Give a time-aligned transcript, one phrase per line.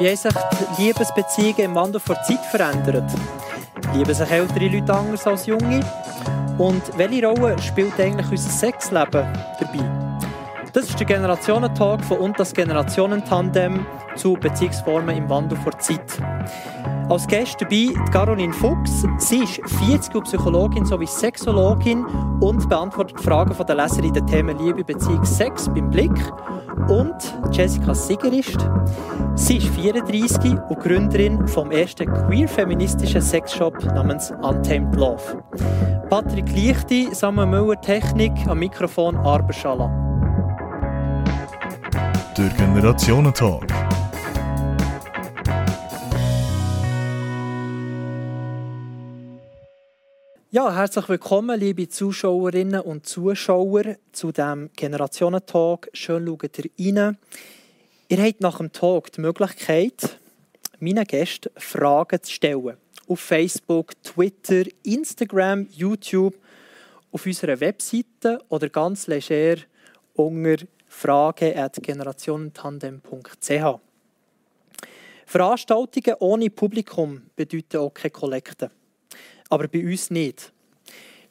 [0.00, 3.04] Wie haben sich die Liebesbeziehungen im Wandel vor Zeit verändert?
[3.92, 5.80] Lieben sich ältere Leute anders als junge?
[6.56, 9.28] Und welche Rolle spielt eigentlich unser Sexleben
[9.60, 10.10] dabei?
[10.72, 13.84] Das ist der Generationentalk von und das Generationentandem
[14.16, 16.18] zu Beziehungsformen im Wandel vor Zeit.
[17.10, 19.04] Als Gast dabei Caroline Fuchs.
[19.18, 22.06] Sie ist 40 und Psychologin sowie Sexologin
[22.40, 26.14] und beantwortet Fragen der Leser in den Themen Liebe, Beziehung, Sex beim Blick.
[26.88, 27.14] Und
[27.52, 28.68] Jessica Sigerist.
[29.34, 35.42] Sie ist 34 und Gründerin vom ersten queer-feministischen Sexshop namens Untamed Love.
[36.08, 39.88] Patrick Lichti, Samuel Müller Technik, am Mikrofon Arberschala.
[42.36, 43.89] Der Generationentalk.
[50.52, 55.88] Ja, herzlich willkommen, liebe Zuschauerinnen und Zuschauer, zu dem Generationentalk.
[55.92, 57.18] Schön schaut ihr rein.
[58.08, 60.18] Ihr habt nach dem Talk die Möglichkeit,
[60.80, 62.76] meinen Gästen Fragen zu stellen.
[63.06, 66.34] Auf Facebook, Twitter, Instagram, YouTube,
[67.12, 69.54] auf unserer Webseite oder ganz leger
[70.14, 73.78] unter frage.generationentandem.ch.
[75.26, 78.72] Veranstaltungen ohne Publikum bedeuten auch keine Kollekte
[79.50, 80.52] aber bei uns nicht.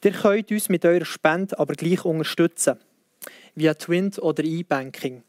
[0.03, 2.77] Ihr könnt uns mit eurer Spende aber gleich unterstützen,
[3.55, 5.23] via Twint oder E-Banking.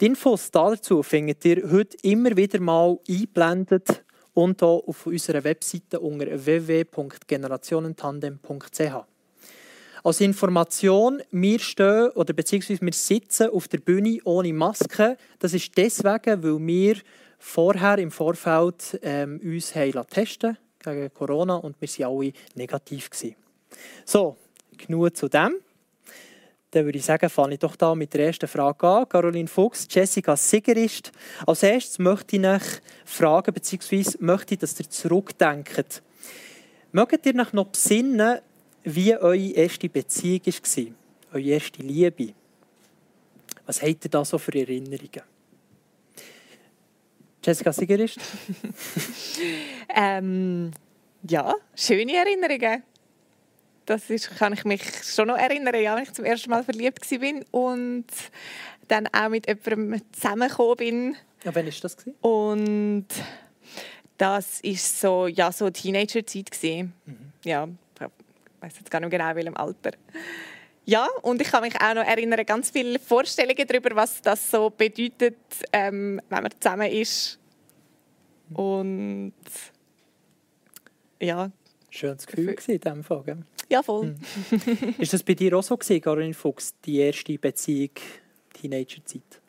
[0.00, 4.04] Die Infos dazu findet ihr heute immer wieder mal eingeblendet
[4.34, 9.06] und auch auf unserer Webseite unter www.generationentandem.ch.
[10.04, 15.16] Als Information, wir stehen oder beziehungsweise wir sitzen auf der Bühne ohne Maske.
[15.40, 16.94] Das ist deswegen, weil wir
[17.38, 19.72] vorher im Vorfeld ähm, uns
[20.10, 20.56] testen
[20.94, 23.10] gegen Corona und wir waren alle negativ.
[23.10, 23.36] Gewesen.
[24.04, 24.36] So,
[24.76, 25.56] genug zu dem.
[26.70, 29.08] Dann würde ich sagen, fange ich doch da mit der ersten Frage an.
[29.08, 31.12] Caroline Fuchs, Jessica Sigerist.
[31.46, 36.02] Als erstes möchte ich euch fragen, beziehungsweise möchte ich, dass ihr zurückdenkt.
[36.92, 38.40] Mögt ihr euch noch besinnen,
[38.84, 40.94] wie eure erste Beziehung war?
[41.32, 42.34] Eure erste Liebe?
[43.64, 45.22] Was habt ihr da so für Erinnerungen?
[47.46, 48.18] Jessica Sigerist?
[49.88, 50.72] ähm,
[51.22, 52.82] ja, schöne Erinnerungen.
[53.84, 57.08] Das ist, kann ich mich schon noch erinnern, ja, als ich zum ersten Mal verliebt
[57.08, 58.06] war und
[58.88, 61.16] dann auch mit jemandem zusammengekommen bin.
[61.44, 61.96] Ja, wann war das?
[62.20, 63.06] Und
[64.18, 66.50] das war so, ja, so Teenager-Zeit.
[67.04, 67.32] Mhm.
[67.44, 68.02] Ja, ich
[68.60, 69.92] weiß jetzt gar nicht genau, in welchem Alter.
[70.88, 74.70] Ja, und ich kann mich auch noch erinnern, ganz viele Vorstellungen darüber, was das so
[74.70, 75.36] bedeutet,
[75.72, 77.40] ähm, wenn man zusammen ist.
[78.54, 79.32] Und
[81.20, 81.50] ja.
[81.90, 83.42] Schönes Gefühl in diesem Fall, gell?
[83.68, 84.14] Ja, voll.
[84.50, 84.94] Hm.
[84.98, 87.90] ist das bei dir auch so gewesen, Caroline Fuchs, die erste Beziehung,
[88.52, 89.40] Teenagerzeit?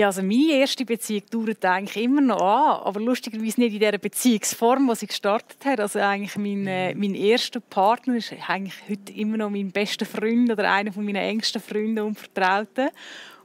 [0.00, 3.98] Ja, also meine erste Beziehung dauert eigentlich immer noch an, aber lustigerweise nicht in der
[3.98, 5.78] Beziehungsform, die sie gestartet hat.
[5.78, 7.00] Also eigentlich mein, äh, mhm.
[7.00, 11.60] mein erster Partner ist eigentlich heute immer noch mein bester Freund oder einer meiner engsten
[11.60, 12.88] Freunde und Vertrauten.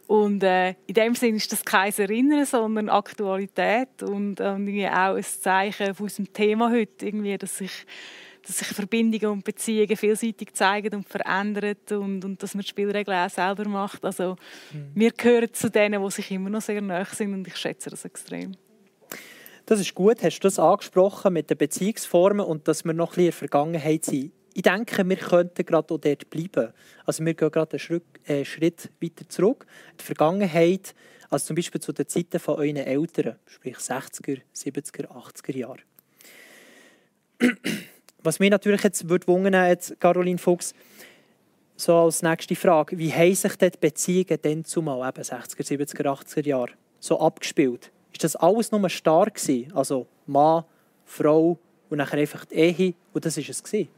[0.08, 5.24] Und äh, in dem Sinne ist das kein Erinnern, sondern Aktualität und, äh, auch ein
[5.24, 7.86] Zeichen von unserem Thema heute, irgendwie, dass sich
[8.46, 13.18] dass sich Verbindungen und Beziehungen vielseitig zeigen und verändern und, und dass man die Spielregeln
[13.18, 14.06] auch selber macht.
[14.06, 14.36] Also
[14.72, 14.92] mhm.
[14.94, 18.06] wir gehören zu denen, die sich immer noch sehr nahe sind und ich schätze das
[18.06, 18.56] extrem.
[19.66, 23.16] Das ist gut, hast du das angesprochen mit den Beziehungsformen und dass wir noch ein
[23.16, 24.32] bisschen in der Vergangenheit sind.
[24.54, 26.72] Ich denke, wir könnten gerade auch dort bleiben.
[27.04, 29.66] Also wir gehen gerade einen Schritt, äh, Schritt weiter zurück.
[30.00, 30.94] Die Vergangenheit,
[31.30, 35.80] also zum Beispiel zu den Zeiten von euren Eltern, sprich 60er, 70er, 80er Jahre.
[38.26, 40.74] Was mich natürlich jetzt würde wundern, jetzt Caroline Fuchs,
[41.76, 46.48] so als nächste Frage, wie haben sich die Beziehungen dann zumal, eben 60er, 70er, 80er
[46.48, 47.92] Jahre, so abgespielt?
[48.14, 49.72] Ist das alles nur stark gewesen?
[49.74, 50.64] Also Mann,
[51.06, 51.60] Frau
[51.90, 53.90] und nachher einfach die Ehe und das war es gewesen?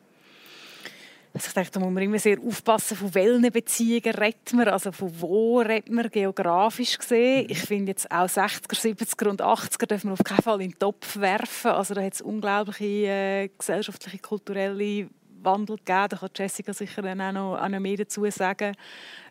[1.38, 4.92] Also ich denke, da muss man immer sehr aufpassen, von welchen Beziehungen redet man, also
[4.92, 7.44] von wo redet man geografisch gesehen.
[7.44, 7.52] Mhm.
[7.52, 10.80] Ich finde jetzt auch 60er, 70er und 80er dürfen wir auf keinen Fall in den
[10.80, 11.72] Topf werfen.
[11.72, 15.10] Also da hat es unglaubliche äh, gesellschaftliche, kulturelle
[15.44, 16.08] Wandel gegeben.
[16.10, 18.76] Da kann Jessica sicher dann auch noch, auch noch mehr dazu sagen.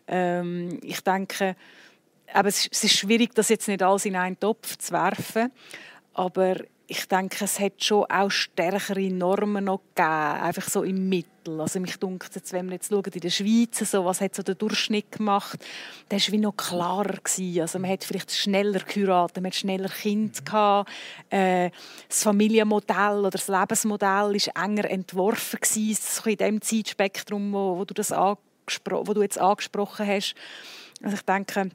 [0.07, 1.57] Ähm, ich denke,
[2.31, 5.51] aber es ist schwierig, das jetzt nicht alles in einen Topf zu werfen.
[6.13, 6.55] Aber
[6.89, 11.59] ich denke, es hat schon auch stärkere Normen noch gegeben, einfach so im Mittel.
[11.59, 14.41] Also mich dunkt jetzt, wenn wir jetzt schauen, in der Schweiz, so, was hat so
[14.41, 15.59] der Durchschnitt gemacht,
[16.07, 17.17] das war wie noch klarer.
[17.17, 17.61] Gewesen.
[17.61, 20.89] Also man hat vielleicht schneller geheiratet, man hat schneller Kinder gehabt,
[21.29, 21.71] äh,
[22.07, 27.85] das Familienmodell oder das Lebensmodell war enger entworfen gewesen, so in dem Zeitspektrum, wo, wo,
[27.85, 30.35] du das wo du jetzt angesprochen hast.
[31.03, 31.69] Also ich denke,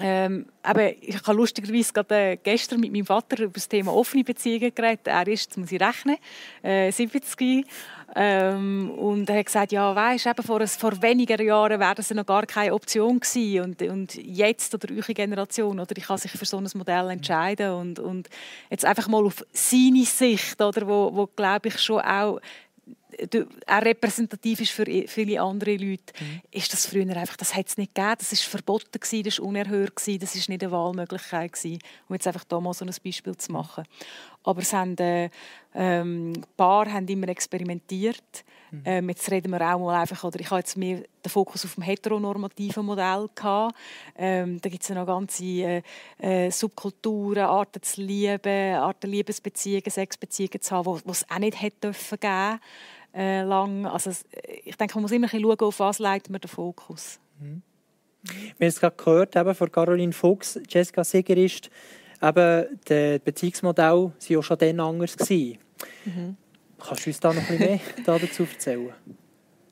[0.00, 4.24] ähm, aber ich habe lustigerweise gerade äh, gestern mit meinem Vater über das Thema offene
[4.24, 5.06] Beziehungen geredet.
[5.06, 6.16] Er ist, jetzt muss ich rechnen,
[6.62, 7.66] äh, 70.
[8.14, 12.24] Ähm, und er hat gesagt, ja, weißt, eben vor, vor wenigen Jahren wäre das noch
[12.24, 13.64] gar keine Option gewesen.
[13.64, 17.72] Und, und jetzt oder eure Generation, oder ich kann sich für so ein Modell entscheiden
[17.72, 18.28] und, und
[18.70, 22.40] jetzt einfach mal auf seine Sicht, oder, wo, wo glaube ich schon auch
[23.66, 26.40] auch repräsentativ ist für viele andere Leute, mhm.
[26.50, 29.46] ist das früher einfach, das hat es nicht gegeben, das war verboten, gewesen, das war
[29.46, 31.52] unerhört, gewesen, das war nicht eine Wahlmöglichkeit.
[31.52, 31.78] Gewesen,
[32.08, 33.84] um jetzt einfach da mal so ein Beispiel zu machen.
[34.44, 35.28] Aber es haben, äh,
[35.74, 38.44] ähm, Paar haben immer experimentiert.
[38.70, 38.82] Mhm.
[38.84, 41.74] Ähm, jetzt reden wir auch mal einfach, oder ich habe jetzt mehr den Fokus auf
[41.74, 43.76] dem heteronormativen Modell gehabt.
[44.16, 45.82] Ähm, da gibt es ja noch ganze äh,
[46.18, 51.88] äh, Subkulturen, Arten zu lieben, Arten Liebesbeziehungen, Sexbeziehungen zu haben, die es auch nicht hätte
[51.88, 52.60] dürfen geben
[53.16, 53.86] äh, lang.
[53.86, 54.10] Also,
[54.64, 57.18] ich denke, man muss immer ein schauen, auf was leitet man den Fokus.
[57.40, 57.62] Mhm.
[58.58, 61.70] Wir haben es gerade gehört eben von Caroline Fuchs, Jessica Seger ist,
[62.20, 65.16] eben, die Beziehungsmodelle waren auch schon dann anders.
[65.30, 66.36] Mhm.
[66.78, 67.80] Kannst du uns da noch ein bisschen mehr
[68.18, 68.92] dazu erzählen?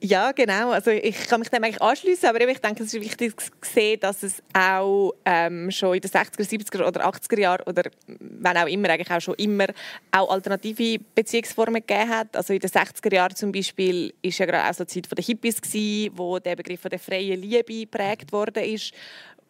[0.06, 0.70] Ja, genau.
[0.72, 3.98] Also ich kann mich dem eigentlich anschließen, aber ich denke, es ist wichtig zu sehen,
[4.00, 8.66] dass es auch ähm, schon in den 60er, 70er oder 80er Jahren oder wenn auch
[8.66, 9.64] immer, eigentlich auch schon immer
[10.12, 12.36] auch alternative Beziehungsformen gegeben hat.
[12.36, 15.24] Also in den 60er Jahren zum Beispiel ist ja gerade auch so die Zeit der
[15.24, 18.92] Hippies gewesen, wo der Begriff der freien Liebe geprägt worden ist,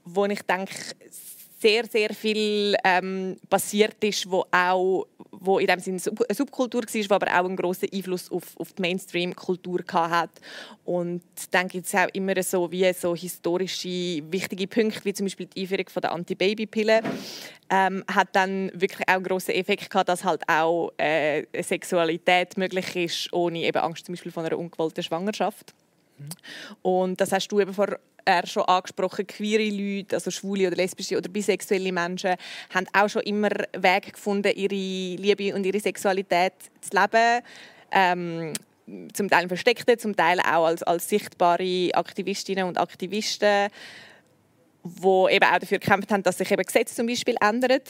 [0.05, 0.73] wo ich denke,
[1.65, 5.07] sehr, sehr viel ähm, passiert ist, wo auch
[5.41, 8.73] wo in dem Sinne eine Subkultur war, die aber auch einen grossen Einfluss auf, auf
[8.73, 10.31] die Mainstream-Kultur hat.
[10.85, 15.47] Und dann gibt es auch immer so wie so historische wichtige Punkte, wie zum Beispiel
[15.47, 17.01] die Einführung der Anti-Baby-Pille,
[17.71, 22.97] ähm, hat dann wirklich auch einen grossen Effekt gehabt, dass halt auch äh, Sexualität möglich
[22.97, 25.75] ist, ohne eben Angst zum Beispiel von einer ungewollten Schwangerschaft.
[26.83, 31.17] Und das hast du eben vor er schon angesprochen, queere Leute, also schwule oder lesbische
[31.17, 32.37] oder bisexuelle Menschen,
[32.73, 37.43] haben auch schon immer Wege gefunden, ihre Liebe und ihre Sexualität zu leben.
[37.91, 38.53] Ähm,
[39.13, 43.69] zum Teil versteckte, zum Teil auch als, als sichtbare Aktivistinnen und Aktivisten,
[44.83, 47.81] die eben auch dafür gekämpft haben, dass sich eben Gesetze zum Beispiel ändern.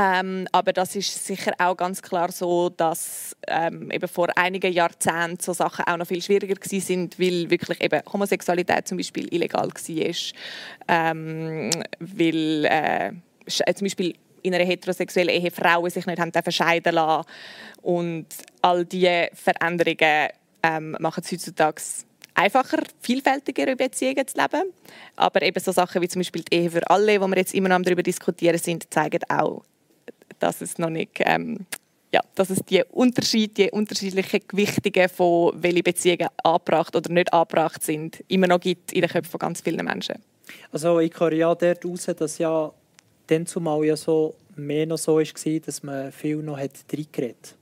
[0.00, 5.40] Ähm, aber das ist sicher auch ganz klar so, dass ähm, eben vor einigen Jahrzehnten
[5.40, 9.68] so Sachen auch noch viel schwieriger gewesen sind, weil wirklich eben Homosexualität zum Beispiel illegal
[9.68, 10.14] war,
[10.86, 13.12] ähm, weil äh,
[13.74, 17.26] zum Beispiel in einer heterosexuellen Ehe Frauen sich nicht haben scheiden lassen
[17.82, 18.26] und
[18.62, 20.28] all diese Veränderungen
[20.62, 21.82] ähm, machen es heutzutage
[22.34, 24.72] einfacher, vielfältiger über Beziehungen zu leben.
[25.16, 27.68] Aber eben so Sachen wie zum Beispiel die Ehe für alle, wo wir jetzt immer
[27.68, 29.64] noch darüber diskutieren sind, zeigen auch,
[30.38, 31.66] dass es noch nicht ähm,
[32.12, 37.82] ja, dass es die Unterschiede, die unterschiedlichen Gewichtungen von welche Beziehungen angebracht oder nicht angebracht
[37.82, 40.16] sind, immer noch gibt in den Köpfen von ganz vielen Menschen.
[40.72, 42.72] Also ich höre ja dort raus, dass ja
[43.26, 47.54] dann zumal ja so mehr noch so war, dass man viel noch hat reingeredet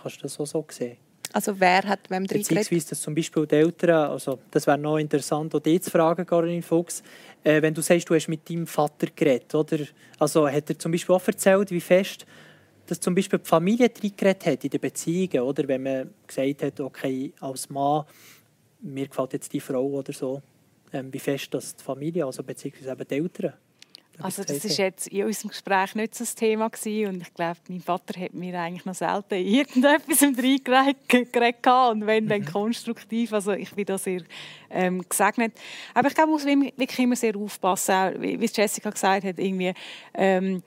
[0.00, 0.96] Kannst du das auch so sehen?
[1.32, 4.98] Also wer hat wem drin Beziehungsweise, dass zum Beispiel die Eltern, also das wäre noch
[4.98, 7.02] interessant, auch dich zu fragen, Caroline Fuchs,
[7.42, 9.78] äh, wenn du sagst, du hast mit deinem Vater geredet, oder?
[10.18, 12.26] Also hat er zum Beispiel auch erzählt, wie fest
[12.86, 15.66] dass zum Beispiel die Familie reingeredet hat in den Beziehungen, oder?
[15.68, 18.04] Wenn man gesagt hat, okay, als Mann,
[18.80, 20.42] mir gefällt jetzt die Frau oder so,
[20.92, 23.54] ähm, wie fest das die Familie, also beziehungsweise eben die Eltern
[24.22, 27.14] also das ist jetzt in unserem Gespräch nicht so das Thema gewesen.
[27.14, 32.28] und ich glaube, mein Vater hat mir eigentlich noch selten irgendetwas im reingeredet und wenn,
[32.28, 32.46] dann mhm.
[32.46, 33.32] konstruktiv.
[33.32, 34.22] Also ich bin da sehr
[34.70, 35.52] ähm, gesegnet.
[35.94, 39.74] Aber ich glaube, man muss wirklich immer sehr aufpassen, auch, wie Jessica gesagt hat, irgendwie
[40.14, 40.62] ähm,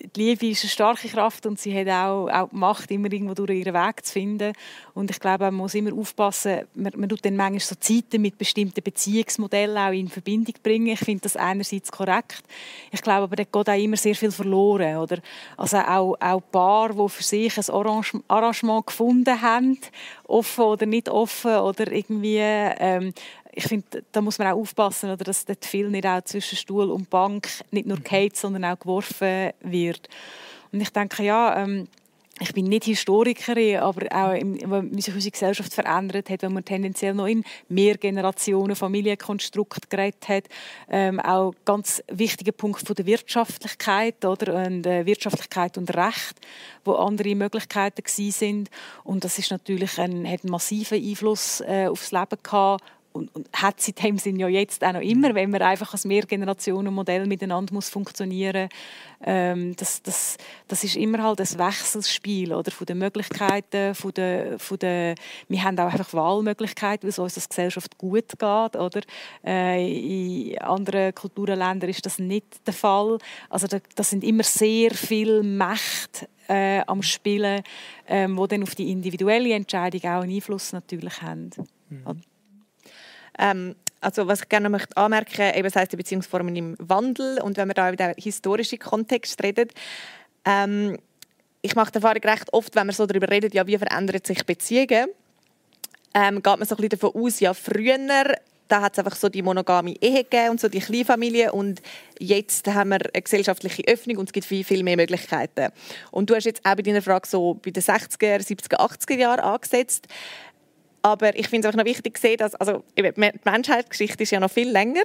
[0.00, 3.34] die Liebe ist eine starke Kraft und sie hat auch, auch die Macht, immer irgendwo
[3.34, 4.52] durch ihren Weg zu finden.
[4.94, 8.38] Und ich glaube, man muss immer aufpassen, man, man tut dann manchmal so Zeiten mit
[8.38, 10.88] bestimmten Beziehungsmodellen auch in Verbindung bringen.
[10.88, 12.42] Ich finde das einerseits korrekt.
[12.90, 14.96] Ich glaube aber, da geht auch immer sehr viel verloren.
[14.96, 15.18] Oder?
[15.56, 19.78] Also auch, auch Paare, die für sich ein Arrangement gefunden haben,
[20.24, 23.12] offen oder nicht offen, oder irgendwie ähm,
[23.56, 26.90] ich finde, da muss man auch aufpassen, oder, dass dort viel nicht auch zwischen Stuhl
[26.90, 28.36] und Bank nicht nur geht, mhm.
[28.36, 30.08] sondern auch geworfen wird.
[30.72, 31.88] Und ich denke, ja, ähm,
[32.38, 34.58] ich bin nicht Historikerin, aber auch im,
[34.92, 40.28] wie sich unsere Gesellschaft verändert hat, wenn man tendenziell noch in mehr Generationen Familienkonstrukt geredet
[40.28, 40.44] hat,
[40.90, 46.34] ähm, auch ganz wichtiger Punkt von der Wirtschaftlichkeit oder und äh, Wirtschaftlichkeit und Recht,
[46.84, 48.68] wo andere Möglichkeiten sind
[49.02, 52.84] und das ist natürlich ein, hat einen massiven Einfluss äh, aufs Leben gehabt
[53.16, 55.92] und, und hat sie in dem Sinn ja jetzt auch noch immer, wenn man einfach
[55.92, 58.68] als Mehrgenerationenmodell miteinander muss funktionieren
[59.24, 60.36] ähm, das, das,
[60.68, 65.14] das ist immer halt ein Wechselspiel oder, von den Möglichkeiten, von den, von den,
[65.48, 68.40] wir haben auch einfach Wahlmöglichkeiten, wie uns als Gesellschaft gut geht.
[68.76, 69.00] Oder?
[69.44, 73.18] Äh, in anderen Kulturenländern ist das nicht der Fall.
[73.48, 77.62] Also da, das sind immer sehr viele Mächte äh, am Spielen,
[78.06, 81.50] ähm, wo dann auf die individuelle Entscheidung auch einen Einfluss natürlich haben.
[81.88, 82.20] Mhm.
[83.38, 87.56] Ähm, also was ich gerne möchte anmerken, eben das heißt die Beziehungsformen im Wandel und
[87.56, 89.68] wenn wir da über den historischen Kontext reden,
[90.44, 90.98] ähm,
[91.62, 94.44] ich mache die Erfahrung recht oft, wenn wir so darüber reden, ja, wie verändern sich
[94.46, 95.08] Beziehungen,
[96.14, 97.98] ähm, geht man so ein bisschen davon aus, ja, früher
[98.68, 101.80] da hat es einfach so die monogame Ehe gegeben und so die Kleinfamilie und
[102.18, 105.72] jetzt haben wir eine gesellschaftliche Öffnung und es gibt viel, viel mehr Möglichkeiten.
[106.10, 109.40] Und du hast jetzt auch bei deiner Frage so bei den 60er, 70er, 80er Jahren
[109.40, 110.08] angesetzt.
[111.06, 113.12] Aber ich finde es auch noch wichtig zu sehen, dass also, die
[113.44, 115.04] Menschheitsgeschichte ist ja noch viel länger.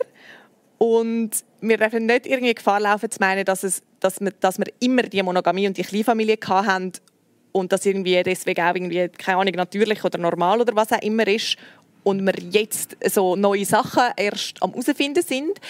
[0.80, 1.30] Und
[1.62, 5.04] wir dürfen nicht irgendwie Gefahr laufen zu meinen, dass, es, dass, wir, dass wir immer
[5.04, 6.92] die Monogamie und die Kleinfamilie haben
[7.52, 11.28] und das irgendwie deswegen auch irgendwie, keine Ahnung, natürlich oder normal oder was auch immer
[11.28, 11.56] ist
[12.02, 15.62] und wir jetzt so neue Sachen erst am herausfinden sind,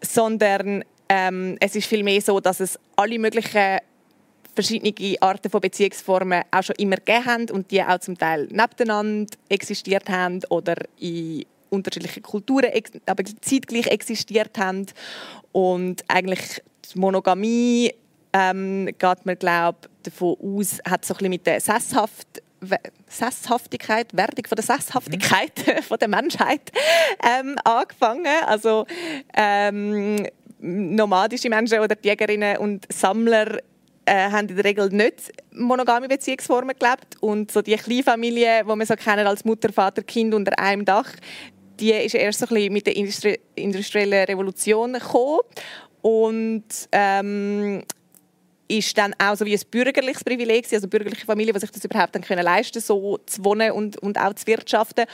[0.00, 3.78] sondern ähm, es ist vielmehr so, dass es alle möglichen
[4.58, 9.36] verschiedene Arten von Beziehungsformen auch schon immer gegeben haben und die auch zum Teil nebeneinander
[9.48, 12.70] existiert haben oder in unterschiedlichen Kulturen
[13.06, 14.86] aber zeitgleich existiert haben.
[15.52, 16.60] Und eigentlich
[16.92, 17.94] die Monogamie
[18.32, 22.42] ähm, geht man glaube davon aus, hat so ein bisschen mit der Sesshaft
[23.06, 25.82] Sesshaftigkeit, Werdung von der Sesshaftigkeit mhm.
[25.84, 26.72] von der Menschheit
[27.22, 28.26] ähm, angefangen.
[28.44, 28.84] Also
[29.36, 30.26] ähm,
[30.58, 33.60] nomadische Menschen oder Jägerinnen und Sammler
[34.08, 38.86] äh, haben in der Regel nicht monogame Beziehungsformen gelebt und so die Kleinfamilie, die wir
[38.86, 41.10] so kennen als Mutter, Vater, Kind unter einem Dach,
[41.78, 45.40] die ist erst so ein bisschen mit der Industrie industriellen Revolution gekommen
[46.02, 47.82] und ähm,
[48.68, 51.84] ist dann auch so wie ein bürgerliches Privileg, also eine bürgerliche Familie, die sich das
[51.84, 55.06] überhaupt dann können leisten so zu wohnen und, und auch zu wirtschaften.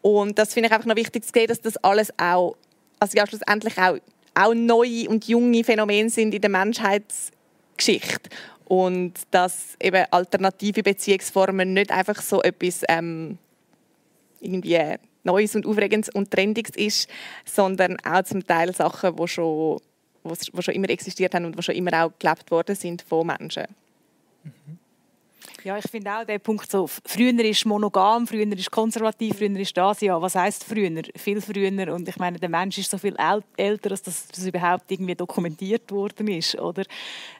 [0.00, 2.56] Und das finde ich einfach noch wichtig zu sehen, dass das alles auch,
[2.98, 3.98] also ja schlussendlich auch,
[4.34, 7.32] auch neue und junge Phänomene sind in der Menschheits
[7.76, 8.30] Geschichte.
[8.64, 13.38] Und dass eben alternative Beziehungsformen nicht einfach so etwas ähm,
[14.40, 17.08] irgendwie Neues und Aufregendes und Trendiges ist,
[17.44, 19.80] sondern auch zum Teil Sachen, die schon,
[20.24, 23.66] die schon immer existiert haben und die schon immer auch gelebt worden sind von Menschen.
[24.42, 24.78] Mhm.
[25.64, 29.76] Ja, ich finde auch der Punkt so, früher ist monogam, früher ist konservativ, früher ist
[29.76, 31.02] das, ja, was heißt früher?
[31.14, 33.14] Viel früher und ich meine, der Mensch ist so viel
[33.56, 36.82] älter, als das, das überhaupt irgendwie dokumentiert worden ist, oder?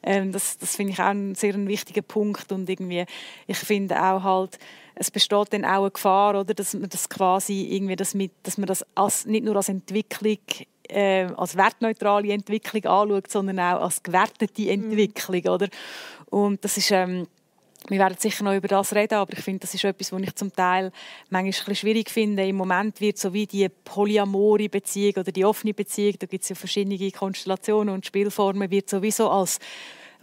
[0.04, 3.04] Ähm, das das finde ich auch ein sehr ein wichtiger Punkt und irgendwie,
[3.48, 4.56] ich finde auch halt,
[4.94, 8.56] es besteht dann auch eine Gefahr, oder, dass man das quasi irgendwie, das mit, dass
[8.56, 10.38] man das als, nicht nur als Entwicklung
[10.88, 15.50] äh, als wertneutrale Entwicklung anschaut, sondern auch als gewertete Entwicklung, mhm.
[15.50, 15.68] oder?
[16.30, 17.26] Und das ist ähm,
[17.88, 20.34] wir werden sicher noch über das reden, aber ich finde, das ist etwas, was ich
[20.34, 20.92] zum Teil
[21.30, 22.46] manchmal schwierig finde.
[22.46, 26.50] Im Moment wird so wie die polyamore Beziehung oder die offene Beziehung, da gibt es
[26.50, 29.58] ja verschiedene Konstellationen und Spielformen, wird sowieso als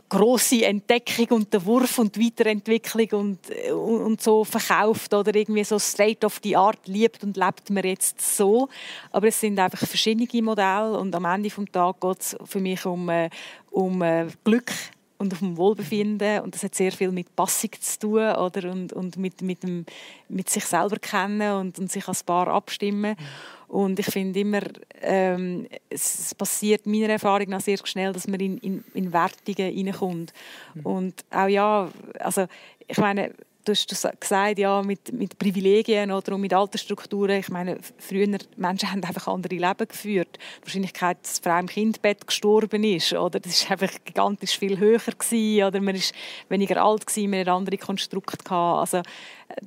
[0.10, 5.78] große Entdeckung und der Wurf und Weiterentwicklung und, und, und, so verkauft oder irgendwie so
[5.78, 8.70] State of the Art liebt und lebt man jetzt so.
[9.12, 12.84] Aber es sind einfach verschiedene Modelle und am Ende des Tages geht es für mich
[12.86, 13.30] um, äh,
[13.70, 14.72] um äh, Glück
[15.20, 16.42] und auf dem Wohlbefinden.
[16.42, 18.72] Und das hat sehr viel mit Passung zu tun oder?
[18.72, 19.86] Und, und mit, mit, dem,
[20.30, 23.16] mit sich selber kennen und, und sich als Paar abstimmen.
[23.68, 24.62] Und ich finde immer
[25.02, 30.34] ähm, es passiert meiner Erfahrung nach sehr schnell dass man in, in, in Wertungen hineinkommt
[30.74, 30.86] mhm.
[30.86, 31.88] und auch ja
[32.20, 32.48] also
[32.88, 33.32] ich meine
[33.66, 37.40] du hast gesagt, ja, mit, mit Privilegien oder mit Altersstrukturen.
[37.40, 40.40] Ich meine, früher Menschen haben einfach andere Leben geführt.
[40.60, 45.00] Die Wahrscheinlichkeit, dass Frau im Kindbett gestorben ist, oder das ist einfach gigantisch viel höher
[45.00, 46.14] gewesen, oder man ist
[46.48, 48.80] weniger alt gewesen, man hat andere Konstrukte gehabt.
[48.94, 49.02] Also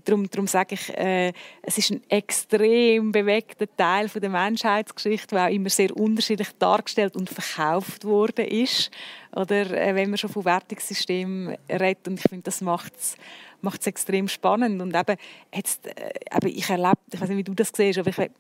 [0.05, 1.33] darum, darum sage ich, äh,
[1.63, 7.17] es ist ein extrem bewegter Teil von der Menschheitsgeschichte, der auch immer sehr unterschiedlich dargestellt
[7.17, 8.91] und verkauft worden ist.
[9.35, 13.17] Oder äh, wenn man schon von Wertungssystemen redet, und ich finde, das macht es
[13.63, 14.83] macht es extrem spannend.
[14.83, 15.17] Und eben,
[15.55, 18.31] jetzt, äh, eben ich erlebe, ich weiß nicht, wie du das siehst, aber ich, äh,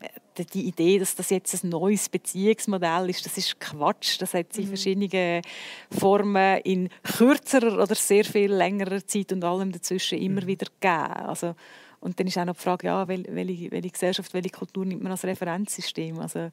[0.52, 4.20] die Idee, dass das jetzt ein neues Beziehungsmodell ist, das ist Quatsch.
[4.20, 4.68] Das hat in mhm.
[4.68, 5.42] verschiedenen
[5.90, 10.46] Formen in kürzerer oder sehr viel längerer Zeit und allem dazwischen immer mhm.
[10.46, 11.26] wieder gegeben.
[11.26, 11.54] Also,
[12.00, 15.12] und dann ist auch noch die Frage, ja, welche, welche Gesellschaft, welche Kultur nimmt man
[15.12, 16.18] als Referenzsystem?
[16.18, 16.50] Also, mhm.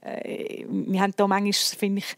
[0.00, 2.14] äh, wir haben da manchmal, finde ich,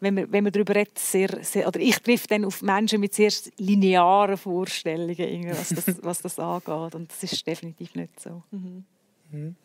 [0.00, 3.14] wenn man, wenn man darüber redet, sehr, sehr, oder ich treffe dann auf Menschen mit
[3.14, 6.94] sehr linearen Vorstellungen, was das, was das angeht.
[6.94, 8.42] Und das ist definitiv nicht so.
[8.50, 8.84] Mhm.
[9.30, 9.56] Mhm.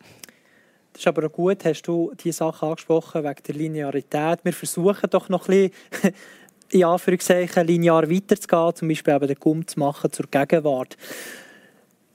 [0.92, 4.44] Das ist aber auch gut, hast du diese Sachen angesprochen, wegen der Linearität.
[4.44, 6.14] Wir versuchen doch noch ein bisschen,
[6.70, 10.96] in Anführungszeichen, linear weiterzugehen, zum Beispiel eben den Gumm zu machen zur Gegenwart.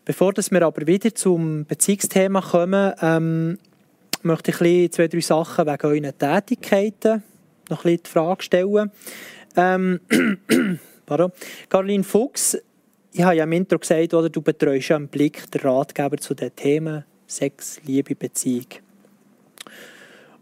[0.03, 3.57] Bevor wir aber wieder zum Beziehungsthema kommen, ähm,
[4.23, 7.23] möchte ich ein bisschen zwei, drei Sachen wegen euren Tätigkeiten
[7.71, 8.91] noch ein bisschen die Frage stellen.
[9.55, 9.99] Ähm,
[11.05, 11.31] pardon.
[11.69, 12.57] Caroline Fuchs,
[13.13, 16.33] ich habe ja im Intro gesagt, oder, du betreust ja im Blick der Ratgeber zu
[16.33, 18.67] den Themen Sex, Liebe, Beziehung.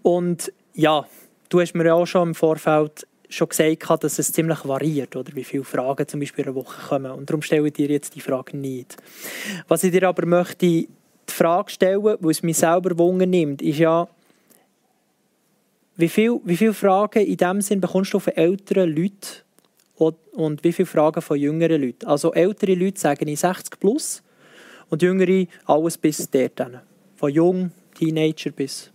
[0.01, 1.05] Und ja,
[1.49, 5.35] du hast mir ja auch schon im Vorfeld schon gesagt, dass es ziemlich variiert, oder
[5.35, 7.11] wie viele Fragen zum Beispiel in einer Woche kommen.
[7.11, 8.97] Und darum stelle ich dir jetzt die Frage nicht.
[9.67, 10.89] Was ich dir aber möchte die
[11.27, 14.07] Frage stellen, weil es mich selber Wunder nimmt, ist ja,
[15.99, 19.43] wie viele wie viel Fragen in dem Sinn bekommst du von älteren Leuten
[20.31, 22.07] und wie viele Fragen von jüngeren Leuten?
[22.07, 24.23] Also ältere Leute sagen ich 60 plus
[24.89, 26.61] und jüngere alles bis dort.
[27.17, 28.91] Von jung, Teenager bis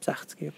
[0.00, 0.54] 60 Jahre.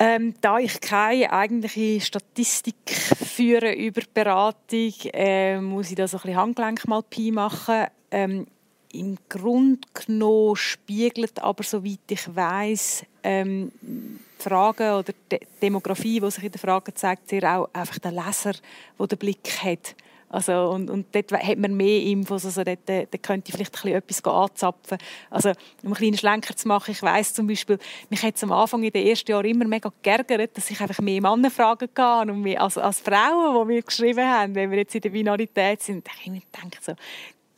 [0.00, 6.22] Ähm, da ich keine eigentliche Statistik führe über Beratung, äh, muss ich da so ein
[6.22, 7.86] bisschen Handgelenk mal Pi machen.
[8.12, 8.46] Ähm,
[8.92, 13.70] Im Grunde genommen spiegelt aber, soweit ich weiß, ähm,
[14.38, 18.52] Fragen oder die Demografie, die sich in den Fragen zeigt, sehr auch einfach der Leser,
[18.98, 19.94] der den Blick hat.
[20.30, 23.94] Also, und, und dort hat man mehr Infos, also dort, dort könnte ich vielleicht ein
[23.94, 24.98] etwas anzapfen.
[25.30, 25.50] Also,
[25.82, 27.78] um einen kleinen Schlenker zu machen, ich weiss zum Beispiel,
[28.10, 31.00] mich hat es am Anfang in den ersten Jahren immer mega geärgert, dass ich einfach
[31.00, 34.94] mehr Mannenfragen hatte und mehr als, als Frauen, die mir geschrieben haben, wenn wir jetzt
[34.94, 36.06] in der Binarität sind.
[36.06, 36.92] Da ich mir gedacht, so,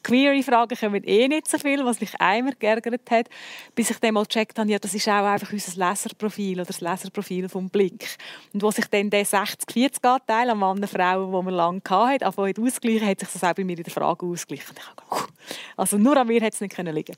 [0.02, 3.28] Query-Fragen kommen eh nicht so viel, was mich einmal geärgert hat,
[3.74, 6.80] bis ich dann mal gecheckt habe, ja, das ist auch einfach unser Leserprofil oder das
[6.80, 8.16] Leserprofil vom Blick.
[8.52, 13.06] Und wo sich dann der 60-40-Anteil an Mann Frauen, den man lange hatte, anfangen ausgleichen,
[13.06, 14.76] hat sich das auch bei mir in der Frage ausgeglichen.
[15.76, 17.16] Also nur an mir hätte es nicht liegen können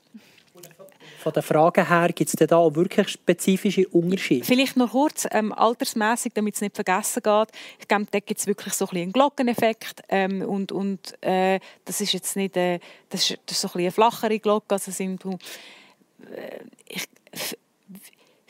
[1.23, 4.45] von den Fragen her, gibt es da auch wirklich spezifische Unterschiede?
[4.45, 7.47] Vielleicht noch kurz, ähm, altersmäßig, damit es nicht vergessen geht.
[7.79, 12.01] Ich glaube, da gibt es wirklich so ein einen Glockeneffekt ähm, und, und äh, das
[12.01, 15.23] ist jetzt nicht, äh, das ist, das ist so ein eine flachere Glocke, also sind,
[15.25, 17.07] äh, ich,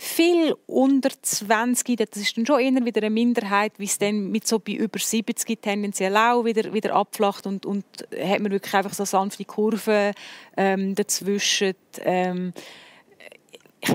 [0.04, 4.46] viel unter 20, das ist dann schon eher wieder eine Minderheit, wie es dann mit
[4.46, 7.86] so bei über 70 tendenziell auch wieder, wieder abflacht und, und
[8.22, 10.14] hat man wirklich einfach so sanfte Kurven
[10.58, 11.76] ähm, dazwischen.
[12.02, 12.54] Ähm,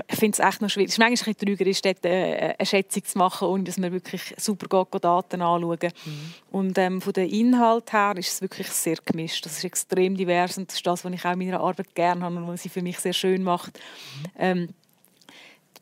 [0.07, 0.89] ich finde es echt noch schwierig.
[0.89, 3.91] Es ist manchmal ein bisschen trügerisch, dort äh, eine Schätzung zu machen, ohne dass man
[3.91, 6.33] wirklich super Daten anschauen mhm.
[6.51, 9.45] Und ähm, von den Inhalt her ist es wirklich sehr gemischt.
[9.45, 12.23] Das ist extrem divers und das ist das, was ich auch in meiner Arbeit gerne
[12.23, 13.73] habe und was sie für mich sehr schön macht.
[13.77, 14.29] Mhm.
[14.37, 14.69] Ähm,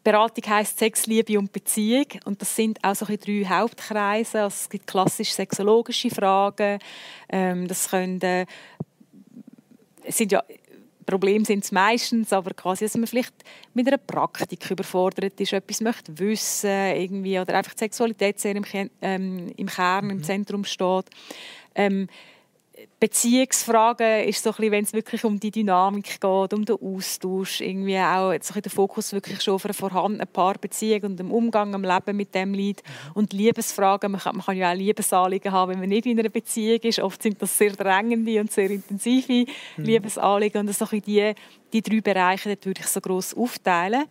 [0.08, 4.44] Beratung heißt Sex, Liebe und Beziehung und das sind auch so drei Hauptkreise.
[4.44, 6.80] Also es gibt klassisch sexologische Fragen.
[7.28, 8.46] Ähm, das können äh,
[10.08, 10.42] sind ja
[11.06, 13.34] Problem sind es meistens, aber quasi, dass man vielleicht
[13.74, 18.64] mit einer Praktik überfordert ist, etwas möchte wissen irgendwie oder einfach die Sexualität sehr im,
[19.02, 20.12] ähm, im Kern, mhm.
[20.12, 21.06] im Zentrum steht.
[21.76, 22.08] Ähm,
[23.00, 27.62] Beziehungsfragen ist so ein bisschen, wenn es wirklich um die Dynamik geht, um den Austausch,
[27.62, 31.84] irgendwie auch so der Fokus wirklich schon auf eine vorhandene Paarbeziehung und dem Umgang am
[31.84, 34.12] Leben mit dem Lied und Liebesfragen.
[34.12, 37.00] Man kann, man kann ja auch Liebesanliegen haben, wenn man nicht in einer Beziehung ist.
[37.00, 39.46] Oft sind das sehr drängende und sehr intensive
[39.78, 39.84] mhm.
[39.84, 41.34] Liebesanliegen und so die,
[41.74, 44.06] die drei Bereiche, dort würde ich so gross aufteilen.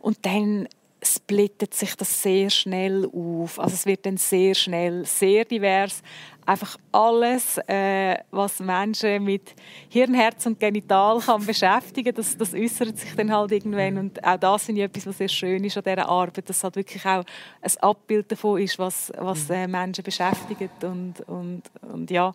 [0.00, 0.68] Und dann
[1.02, 3.58] splittet sich das sehr schnell auf.
[3.58, 6.02] Also es wird dann sehr schnell sehr divers.
[6.44, 9.54] Einfach alles, äh, was Menschen mit
[9.90, 13.98] Hirn, Herz und Genital kann beschäftigen, das, das äußert sich dann halt irgendwann.
[13.98, 16.76] Und auch das finde ich etwas, was sehr schön ist an dieser Arbeit, dass halt
[16.76, 17.22] wirklich auch
[17.60, 20.82] ein Abbild davon ist, was, was äh, Menschen beschäftigt.
[20.82, 22.32] Und, und, und ja,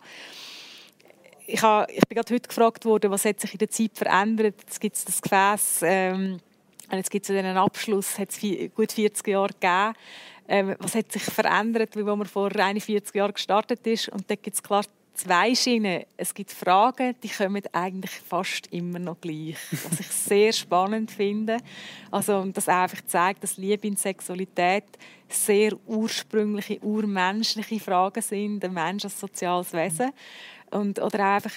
[1.46, 4.54] ich, habe, ich bin gerade heute gefragt worden, was hat sich in der Zeit verändert.
[4.60, 5.80] Jetzt gibt es das Gefäß...
[5.82, 6.40] Ähm,
[6.90, 8.40] und jetzt gibt es einen Abschluss, hat es
[8.74, 9.94] gut 40 Jahre gegeben.
[10.46, 14.08] Ähm, was hat sich verändert, wie man vor 41 Jahren gestartet ist?
[14.10, 16.04] Und da gibt es klar zwei Schienen.
[16.16, 19.56] Es gibt Fragen, die kommen eigentlich fast immer noch gleich.
[19.70, 21.58] Was ich sehr spannend finde.
[22.10, 24.84] Also, und das einfach zeigt, dass Liebe und Sexualität
[25.28, 28.60] sehr ursprüngliche, urmenschliche Fragen sind.
[28.60, 30.10] Der Mensch als soziales Wesen.
[30.70, 31.52] Und, oder einfach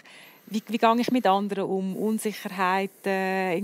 [0.50, 1.96] wie, wie gehe ich mit anderen um?
[1.96, 3.60] Unsicherheit, äh,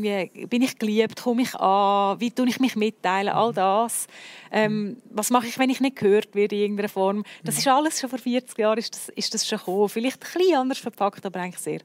[0.47, 4.07] bin ich geliebt, komme ich an, wie tue ich mich mitteilen, all das.
[4.51, 7.23] Ähm, was mache ich, wenn ich nicht gehört werde in irgendeiner Form?
[7.43, 9.89] Das ist alles schon vor 40 Jahren ist das, ist das schon gekommen.
[9.89, 11.79] Vielleicht ein bisschen anders verpackt, aber eigentlich sehr.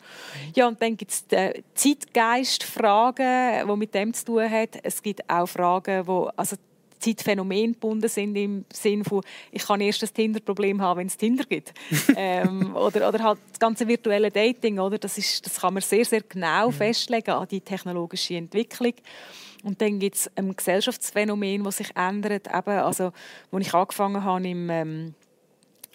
[0.55, 4.69] Ja, und dann gibt es äh, Zeitgeistfragen, die mit dem zu tun haben.
[4.83, 6.57] Es gibt auch Fragen, wo, also
[6.99, 11.45] Zeitphänomen gebunden sind, im Sinne von, ich kann erst das Tinder-Problem haben, wenn es Tinder
[11.45, 11.73] gibt.
[12.17, 14.99] ähm, oder, oder halt das ganze virtuelle Dating, oder?
[14.99, 16.73] Das, ist, das kann man sehr, sehr genau mhm.
[16.73, 18.95] festlegen an die technologische Entwicklung.
[19.65, 22.47] Und dann gibt es ein Gesellschaftsphänomen, das sich ändert.
[22.47, 23.13] Eben, also,
[23.51, 24.71] als ich angefangen habe im...
[24.71, 25.15] Ähm,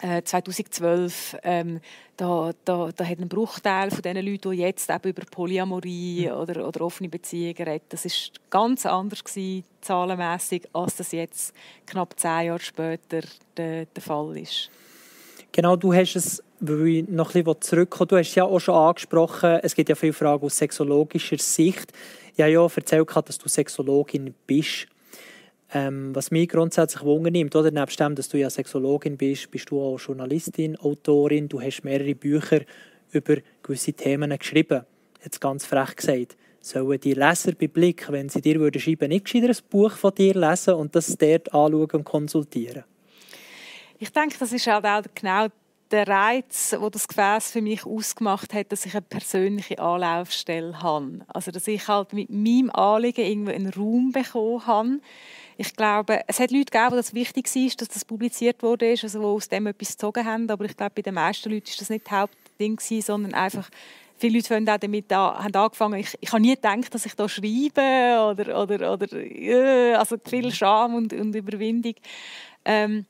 [0.04, 1.80] 2012, äh, ähm,
[2.18, 6.36] da, da, da hat ein Bruchteil von den Leuten, die jetzt eben über Polyamorie mhm.
[6.36, 12.20] oder, oder offene Beziehungen reden, das ist ganz anders gewesen, zahlenmässig, als das jetzt knapp
[12.20, 13.22] zehn Jahre später
[13.58, 14.70] der, der Fall ist.
[15.52, 18.60] Genau, du hast es, weil ich noch ein bisschen zurückkomme, du hast es ja auch
[18.60, 21.94] schon angesprochen, es gibt ja viele Fragen aus sexologischer Sicht.
[22.36, 24.88] Ich habe ja erzählt, dass du Sexologin bist.
[25.76, 29.82] Ähm, was mich grundsätzlich wundernimmt, oder nebst dem, dass du ja Sexologin bist, bist du
[29.82, 32.62] auch Journalistin, Autorin, du hast mehrere Bücher
[33.12, 34.84] über gewisse Themen geschrieben.
[35.24, 36.38] Jetzt ganz frech gesagt.
[36.62, 40.14] Sollen die Leser bei Blick, wenn sie dir würden schreiben, nicht gescheiter ein Buch von
[40.14, 42.84] dir lesen und das dort anschauen und konsultieren?
[44.00, 45.48] Ich denke, das ist halt auch genau
[45.92, 51.20] der Reiz, wo das Gefäß für mich ausgemacht hat, dass ich eine persönliche Anlaufstelle habe.
[51.28, 55.00] Also dass ich halt mit meinem Anliegen irgendwo einen Raum bekommen habe,
[55.58, 59.20] ich glaube, es hat Leute gegeben, wo das wichtig war, dass das publiziert wurde, also
[59.20, 60.50] die aus dem etwas gezogen haben.
[60.50, 63.70] Aber ich glaube, bei den meisten Leuten war das nicht das Hauptding, sondern einfach,
[64.18, 67.16] viele Leute haben auch damit an, haben angefangen, ich, ich habe nie gedacht, dass ich
[67.16, 67.82] da schreibe
[68.32, 71.96] oder, oder, oder äh, also viel Scham und, und Überwindung.
[72.66, 73.06] Ähm,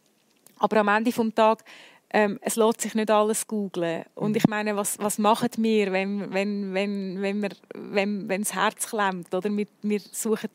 [0.57, 1.63] aber am Ende des Tages
[2.15, 4.03] ähm, es lässt sich nicht alles googlen.
[4.13, 8.53] Und ich meine, was, was machen wir, wenn, wenn, wenn, wenn, wir, wenn, wenn das
[8.53, 9.33] Herz klemmt?
[9.33, 9.49] Oder?
[9.49, 10.49] Wir, wir suchen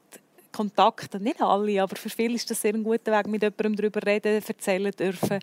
[0.59, 4.05] Kontakt, nicht alle, aber für viele ist das sehr ein guter Weg, mit jemandem darüber
[4.05, 5.38] reden, erzählen dürfen.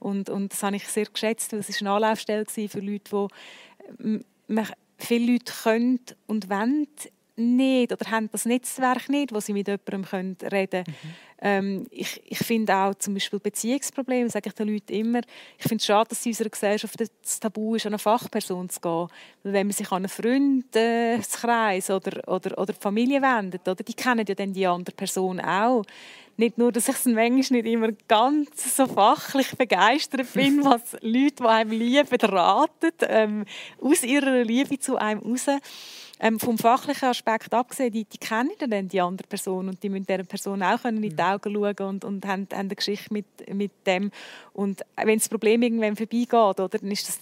[0.00, 3.28] Und, und das habe ich sehr geschätzt, weil es eine Anlaufstelle für Leute,
[3.98, 4.64] die
[4.98, 6.88] viele Leute können und wollen
[7.36, 10.04] nicht oder haben das Netzwerk nicht, wo sie mit jemandem
[10.50, 10.84] reden können.
[10.86, 11.14] Mhm.
[11.38, 15.20] Ähm, ich, ich finde auch zum Beispiel Beziehungsprobleme, sage ich den Leuten immer,
[15.58, 18.80] ich finde es schade, dass in unserer Gesellschaft das Tabu ist, an eine Fachperson zu
[18.80, 19.08] gehen.
[19.42, 23.94] Weil wenn man sich an einen Freundeskreis oder, oder, oder die Familie wendet, oder, die
[23.94, 25.84] kennen ja dann die andere Person auch.
[26.38, 31.36] Nicht nur, dass ich es manchmal nicht immer ganz so fachlich begeistert bin, was Leute,
[31.40, 33.44] die einem lieben, raten, ähm,
[33.80, 35.46] aus ihrer Liebe zu einem raus.
[36.18, 40.06] Ähm, vom fachlichen Aspekt abgesehen, die, die kennen dann die andere Person und die müssen
[40.06, 41.20] dieser Person auch in die mhm.
[41.20, 44.10] Augen schauen und, und haben, haben eine Geschichte mit, mit dem.
[44.54, 47.20] Und wenn das Problem irgendwann vorbeigeht, oder, dann ist das,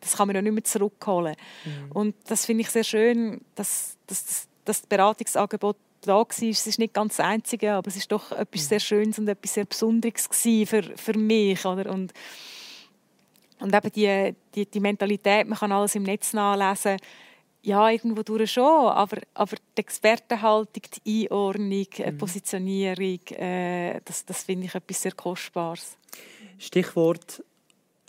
[0.00, 1.34] das kann man ja nicht mehr zurückholen.
[1.64, 1.92] Mhm.
[1.92, 6.26] Und das finde ich sehr schön, dass, dass, dass das Beratungsangebot da war.
[6.30, 8.68] Es ist nicht ganz das Einzige, aber es ist doch etwas mhm.
[8.68, 11.64] sehr Schönes und etwas sehr Besonderes für, für mich.
[11.64, 11.90] Oder?
[11.90, 12.12] Und,
[13.60, 16.98] und eben die, die, die Mentalität, man kann alles im Netz nachlesen,
[17.66, 22.16] ja, irgendwo durch schon, aber, aber die Expertenhaltung, die Einordnung, die mhm.
[22.16, 25.96] Positionierung, äh, das, das finde ich etwas sehr Kostbares.
[26.58, 27.42] Stichwort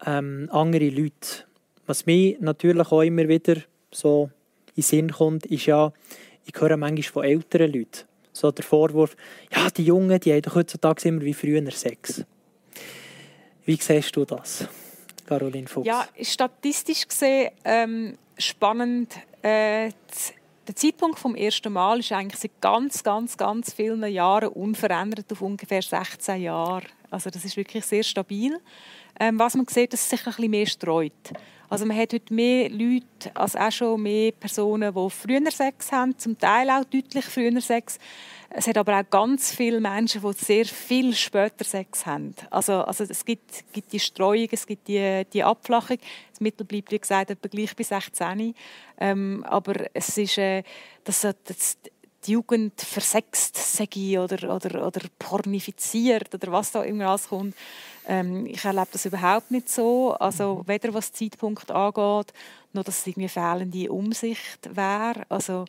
[0.05, 1.45] ähm, andere Leute.
[1.87, 3.55] Was mir natürlich auch immer wieder
[3.91, 4.29] so
[4.67, 5.91] in den Sinn kommt, ist ja,
[6.45, 9.17] ich höre manchmal von älteren Leuten so der Vorwurf,
[9.51, 12.23] ja, die Jungen, die haben doch heutzutage immer wie früher Sex.
[13.65, 14.67] Wie siehst du das,
[15.25, 15.87] Caroline Fuchs?
[15.87, 19.15] Ja, statistisch gesehen ähm, spannend
[19.47, 19.91] äh,
[20.67, 25.41] der Zeitpunkt vom ersten Mal ist eigentlich seit ganz, ganz, ganz vielen Jahren unverändert auf
[25.41, 26.83] ungefähr 16 Jahre.
[27.09, 28.59] Also das ist wirklich sehr stabil.
[29.19, 31.33] Ähm, was man sieht, dass es sich ein bisschen mehr streut.
[31.69, 36.17] Also man hat heute mehr Leute, als auch schon mehr Personen, die früher Sex haben,
[36.17, 37.99] zum Teil auch deutlich früher Sex.
[38.49, 42.33] Es hat aber auch ganz viele Menschen, die sehr viel später Sex haben.
[42.49, 45.97] Also, also es gibt, gibt die Streuung, es gibt die, die Abflachung.
[46.31, 48.55] Das Mittel bleibt, wie gesagt, etwa gleich bis 16.
[48.99, 50.63] Ähm, aber es ist, äh,
[51.03, 51.77] das, das,
[52.25, 57.55] die Jugend versext sei oder, oder, oder pornifiziert oder was da immer alles kommt.
[58.09, 60.13] Ähm, ich erlebe das überhaupt nicht so.
[60.13, 62.33] Also weder was Zeitpunkt angeht,
[62.71, 65.23] noch dass es irgendwie fehlende Umsicht wäre.
[65.27, 65.65] Also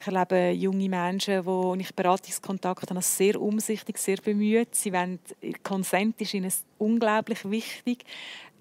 [0.00, 4.74] ich erlebe junge Menschen, wo ich Beratungskontakt habe, sehr umsichtig, sehr bemüht.
[4.74, 5.18] Sie wollen,
[5.62, 8.04] Konsent ist ihnen unglaublich wichtig.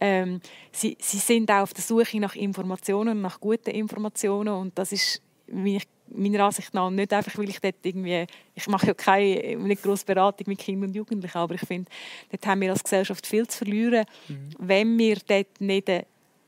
[0.02, 0.42] Ähm,
[0.72, 5.22] sie, sie sind auch auf der Suche nach Informationen, nach guten Informationen und das ist,
[5.48, 9.56] wie ich meiner Ansicht nach nicht einfach, weil ich dort irgendwie, ich mache ja keine
[9.58, 11.90] nicht grosse Beratung mit Kindern und Jugendlichen, aber ich finde,
[12.30, 14.50] dort haben wir als Gesellschaft viel zu verlieren, mhm.
[14.60, 15.90] wenn wir dort nicht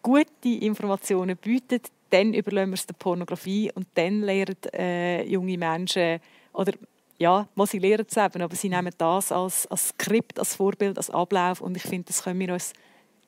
[0.02, 6.19] gute Informationen bieten, dann überlassen wir es der Pornografie und dann lernen äh, junge Menschen,
[6.54, 6.73] oder
[7.17, 10.97] ja, was sie lernen es eben, aber sie nehmen das als, als Skript, als Vorbild,
[10.97, 12.73] als Ablauf und ich finde, das können wir uns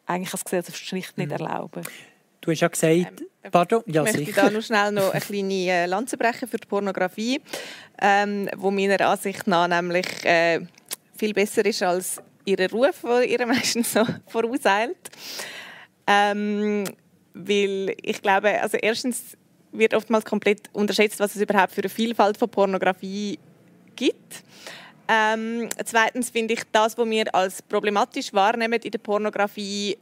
[0.05, 1.33] eigentlich als Gesellschaft schlicht nicht mhm.
[1.33, 1.83] erlauben.
[2.41, 5.53] Du hast ja gesagt, ähm, pardon, ja, ich möchte da noch schnell noch eine kleine
[5.53, 7.41] äh, Lanze brechen für die Pornografie,
[8.01, 10.61] ähm, wo meiner Ansicht nach nämlich äh,
[11.17, 14.97] viel besser ist als ihr Ruf, der ihr meistens so vorauseilt.
[16.07, 16.85] Ähm,
[17.33, 19.37] weil ich glaube, also erstens
[19.71, 23.37] wird oftmals komplett unterschätzt, was es überhaupt für eine Vielfalt von Pornografie
[23.95, 24.43] gibt.
[25.07, 29.97] Ähm, zweitens finde ich, das, was wir als problematisch wahrnehmen in der Pornografie,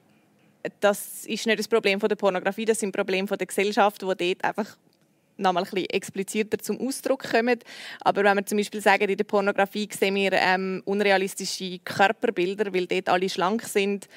[0.80, 4.14] das ist nicht das Problem von der Pornografie, das sind Probleme von der Gesellschaft, wo
[4.14, 4.78] dort einfach
[5.38, 7.60] nochmal ein bisschen expliziter zum Ausdruck kommen.
[8.02, 12.88] Aber wenn wir zum Beispiel sagen, in der Pornografie sehen wir ähm, unrealistische Körperbilder, weil
[12.88, 14.08] dort alle schlank sind,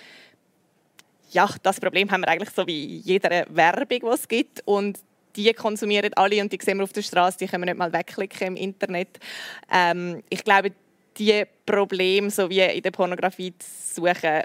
[1.32, 4.62] ja, das Problem haben wir eigentlich so wie jeder Werbung, die es gibt.
[4.64, 4.98] Und
[5.34, 7.92] die konsumieren alle und die sehen wir auf der Straße, die können wir nicht mal
[7.92, 9.18] wegklicken im Internet.
[9.70, 10.72] Ähm, ich glaube,
[11.18, 14.42] die Probleme, so wie in der Pornografie zu suchen,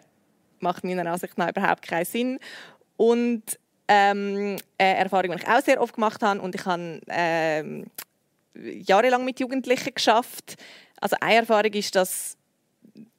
[0.62, 2.40] macht meiner Ansicht nach überhaupt keinen Sinn.
[2.98, 3.44] Und
[3.88, 7.86] ähm, eine Erfahrung, die ich auch sehr oft gemacht habe und ich habe ähm,
[8.54, 10.56] jahrelang mit Jugendlichen geschafft.
[11.00, 12.38] Also eine Erfahrung ist, dass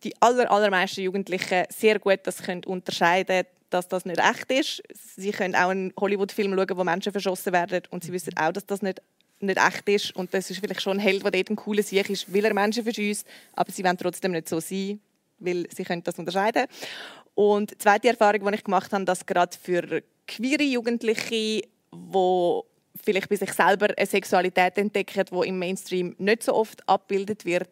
[0.05, 4.83] die aller, allermeisten Jugendlichen sehr gut das können unterscheiden dass das nicht echt ist.
[5.17, 8.67] Sie können auch einen Hollywood-Film schauen, wo Menschen verschossen werden und sie wissen auch, dass
[8.67, 9.01] das nicht,
[9.41, 10.17] nicht echt ist.
[10.17, 12.55] Und das ist vielleicht schon ein Held, der dort ein cooler Sieg ist, weil er
[12.55, 15.01] Menschen verschießt, aber sie wollen trotzdem nicht so sein,
[15.39, 16.67] weil sie können das unterscheiden.
[17.35, 22.61] Und die zweite Erfahrung, die ich gemacht habe, dass gerade für queere Jugendliche, die
[23.05, 27.71] vielleicht bei sich selber eine Sexualität entdecken, die im Mainstream nicht so oft abgebildet wird,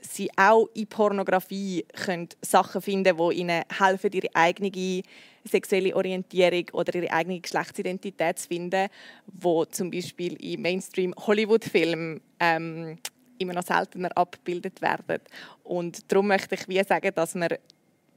[0.00, 5.02] sie auch in Pornografie können Sachen finden, die ihnen helfen, ihre eigene
[5.44, 8.88] sexuelle Orientierung oder ihre eigene Geschlechtsidentität zu finden,
[9.26, 12.98] wo zum Beispiel in Mainstream Hollywood-Filmen ähm,
[13.38, 15.20] immer noch seltener abgebildet werden.
[15.62, 17.48] Und darum möchte ich wie sagen, dass man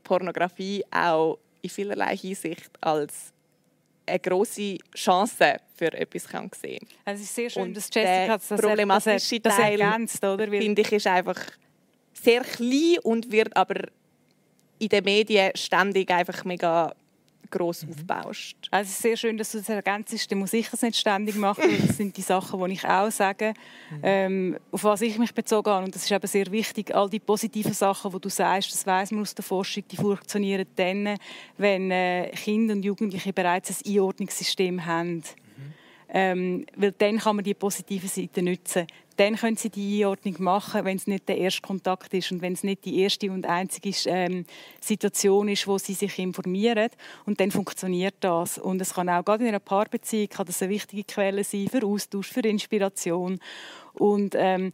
[0.10, 3.32] Pornografie auch in vielerlei Hinsicht als
[4.08, 6.84] eine große Chance für etwas kann sehen.
[7.06, 10.48] Also es ist sehr schön, Und dass Jessica das problematische das, Teil, ergänzt, oder?
[10.48, 11.40] Finde ich, ist einfach
[12.12, 13.84] sehr klein und wird aber
[14.80, 16.96] in den Medien ständig einfach mega
[17.50, 17.94] gross mhm.
[17.94, 18.56] aufbaust.
[18.72, 20.32] Also es ist sehr schön, dass du das ergänzt.
[20.32, 23.54] Dann muss ich es nicht ständig machen, das sind die Sachen, die ich auch sage,
[23.92, 24.00] mhm.
[24.04, 25.86] ähm, auf was ich mich bezogen habe.
[25.86, 26.96] Und das ist eben sehr wichtig.
[26.96, 30.66] All die positiven Sachen, die du sagst, das weiß man aus der Forschung, die funktionieren
[30.76, 31.18] dann,
[31.58, 35.16] wenn äh, Kinder und Jugendliche bereits ein Einordnungssystem haben.
[35.16, 35.24] Mhm.
[36.12, 38.88] Ähm, weil dann kann man die positive Seite nutzen
[39.20, 42.54] dann können sie die Einordnung machen, wenn es nicht der erste Kontakt ist und wenn
[42.54, 44.46] es nicht die erste und einzige ähm,
[44.80, 46.90] Situation ist, wo sie sich informieren.
[47.26, 48.58] Und dann funktioniert das.
[48.58, 51.86] Und es kann auch gerade in einer Paarbeziehung kann das eine wichtige Quelle sein für
[51.86, 53.40] Austausch, für Inspiration.
[53.94, 54.72] Und ähm,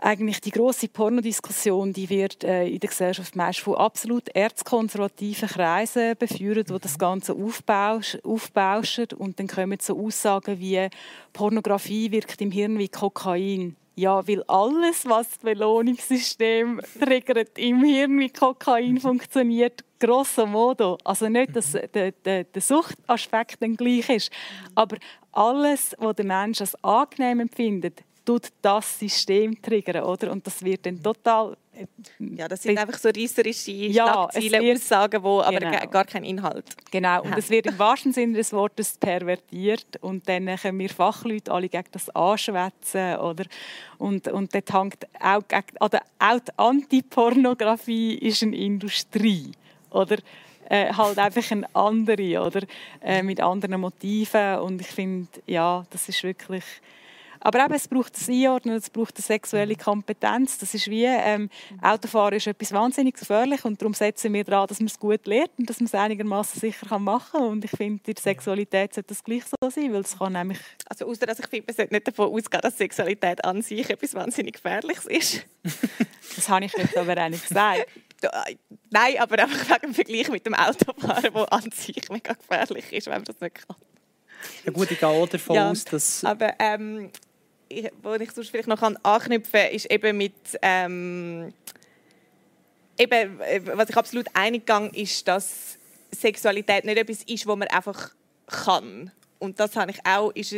[0.00, 6.16] eigentlich die große Pornodiskussion, die wird äh, in der Gesellschaft meist von absolut erzkonservativen Kreisen
[6.18, 10.88] beführt, wo das Ganze aufbauschen und dann kommen so Aussagen wie
[11.32, 13.76] Pornografie wirkt im Hirn wie Kokain.
[13.94, 20.96] Ja, weil alles, was das Belohnungssystem triggert, im Hirn wie Kokain funktioniert, grosso modo.
[21.04, 24.30] Also nicht, dass der, der, der Suchtaspekt dann gleich ist,
[24.74, 24.96] aber
[25.30, 30.30] alles, was der Mensch als angenehm empfindet, tut das System triggern, oder?
[30.30, 31.56] Und das wird dann total...
[31.74, 31.86] Äh,
[32.36, 35.86] ja, das sind einfach so reisserische ja, Schlagzeilen, Aussagen, wo aber genau.
[35.86, 40.54] gar keinen Inhalt Genau, und es wird im wahrsten Sinne des Wortes pervertiert und dann
[40.56, 43.44] können wir Fachleute alle gegen das anschwätzen, oder?
[43.98, 49.52] Und, und dort hängt auch, gegen, oder auch die Antipornografie ist eine Industrie,
[49.90, 50.18] oder?
[50.68, 52.62] Äh, halt einfach eine andere, oder?
[53.02, 56.64] Äh, mit anderen Motiven und ich finde, ja, das ist wirklich
[57.44, 60.58] aber eben, es braucht das Einordnen, es braucht eine sexuelle Kompetenz.
[60.58, 61.50] Das ist wie, ähm,
[61.80, 65.50] Autofahren ist etwas wahnsinnig gefährlich und darum setzen wir daran, dass man es gut lernt
[65.58, 67.48] und dass man es einigermaßen sicher machen kann.
[67.48, 70.60] Und ich finde, in der Sexualität sollte das gleich so sein, weil es kann nämlich...
[70.88, 74.14] Also außer dass ich finde, man sollte nicht davon ausgehen, dass Sexualität an sich etwas
[74.14, 75.46] wahnsinnig Gefährliches ist.
[76.36, 77.86] das habe ich nicht aber eigentlich gesagt.
[78.22, 78.54] Äh,
[78.90, 83.06] nein, aber einfach wegen dem Vergleich mit dem Autofahren, das an sich mega gefährlich ist,
[83.06, 83.76] wenn man das nicht kann.
[84.64, 86.24] Ja gut, ich gehe auch davon ja, aus, dass...
[86.24, 87.10] Aber ähm,
[88.02, 91.52] wo ich sonst vielleicht noch anknüpfen kann, ist eben mit ähm,
[92.98, 95.78] eben, äh, was ich absolut gehe, ist, dass
[96.10, 98.10] Sexualität nicht etwas ist, wo man einfach
[98.46, 99.10] kann.
[99.38, 100.54] Und das habe ich auch, ist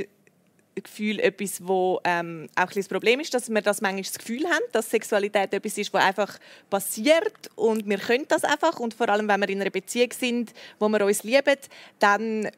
[0.82, 4.44] Gefühl etwas, wo ähm, auch ein das Problem ist, dass wir das manchmal das Gefühl
[4.44, 9.08] haben, dass Sexualität etwas ist, was einfach passiert und wir können das einfach und vor
[9.08, 11.56] allem, wenn wir in einer Beziehung sind, wo wir uns lieben,
[12.00, 12.50] dann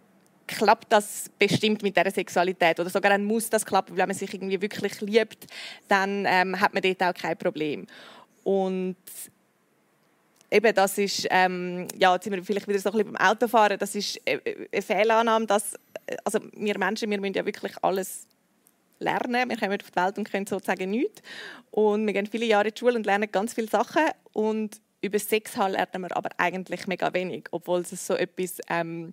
[0.47, 4.33] klappt das bestimmt mit der Sexualität oder sogar dann muss das klappen, wenn man sich
[4.33, 5.47] irgendwie wirklich liebt,
[5.89, 7.87] dann ähm, hat man dort auch kein Problem.
[8.45, 8.97] Und
[10.51, 13.79] eben das ist, ähm, ja, jetzt sind wir vielleicht wieder so ein bisschen beim Autofahren,
[13.79, 15.75] das ist äh, äh, eine Fehlannahme, dass,
[16.07, 18.27] äh, also wir Menschen, wir müssen ja wirklich alles
[18.99, 19.49] lernen.
[19.49, 21.23] Wir kommen auf die Welt und können sozusagen nichts.
[21.71, 24.05] Und wir gehen viele Jahre in die Schule und lernen ganz viele Sachen.
[24.33, 29.13] Und über Sex lernen wir aber eigentlich mega wenig, obwohl es so etwas, ähm,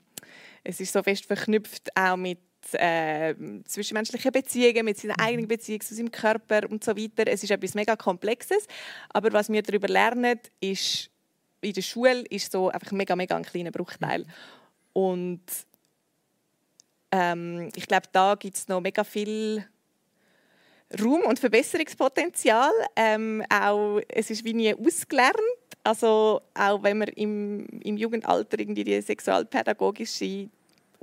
[0.63, 2.39] es ist so fest verknüpft auch mit
[2.73, 7.27] äh, zwischenmenschlichen Beziehungen, mit seiner eigenen Beziehung zu seinem Körper und so weiter.
[7.27, 8.65] Es ist etwas mega Komplexes,
[9.09, 11.09] aber was wir darüber lernen, ist
[11.61, 14.25] in der Schule ist so einfach mega mega ein kleiner Bruchteil
[14.93, 15.41] und
[17.13, 19.63] ähm, ich glaube, da gibt es noch mega viel
[20.99, 22.71] Raum und Verbesserungspotenzial.
[22.95, 25.37] Ähm, auch, es ist wie nie ausgelernt.
[25.83, 30.49] Also auch wenn man im, im Jugendalter irgendwie die sexualpädagogische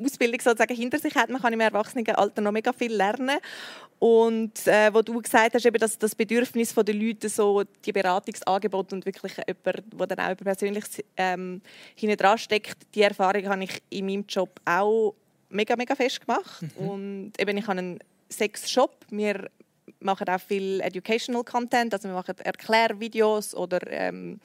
[0.02, 3.38] Ausbildung sozusagen hinter sich hat, man kann im Erwachsenenalter noch mega viel lernen.
[3.98, 8.94] Und äh, wo du gesagt hast, eben, dass das Bedürfnis der Leute, so die Beratungsangebote
[8.94, 10.84] und wirklich jemand, der dann auch persönlich
[11.18, 11.60] ähm,
[11.94, 15.14] hinten dran steckt, die Erfahrung habe ich in meinem Job auch
[15.50, 16.62] mega, mega fest gemacht.
[16.62, 16.88] Mhm.
[16.88, 17.98] Und eben, ich habe einen
[18.30, 19.04] Sex-Shop.
[19.10, 19.50] Wir
[20.00, 24.40] machen auch viel Educational Content, also wir machen Erklärvideos oder ähm,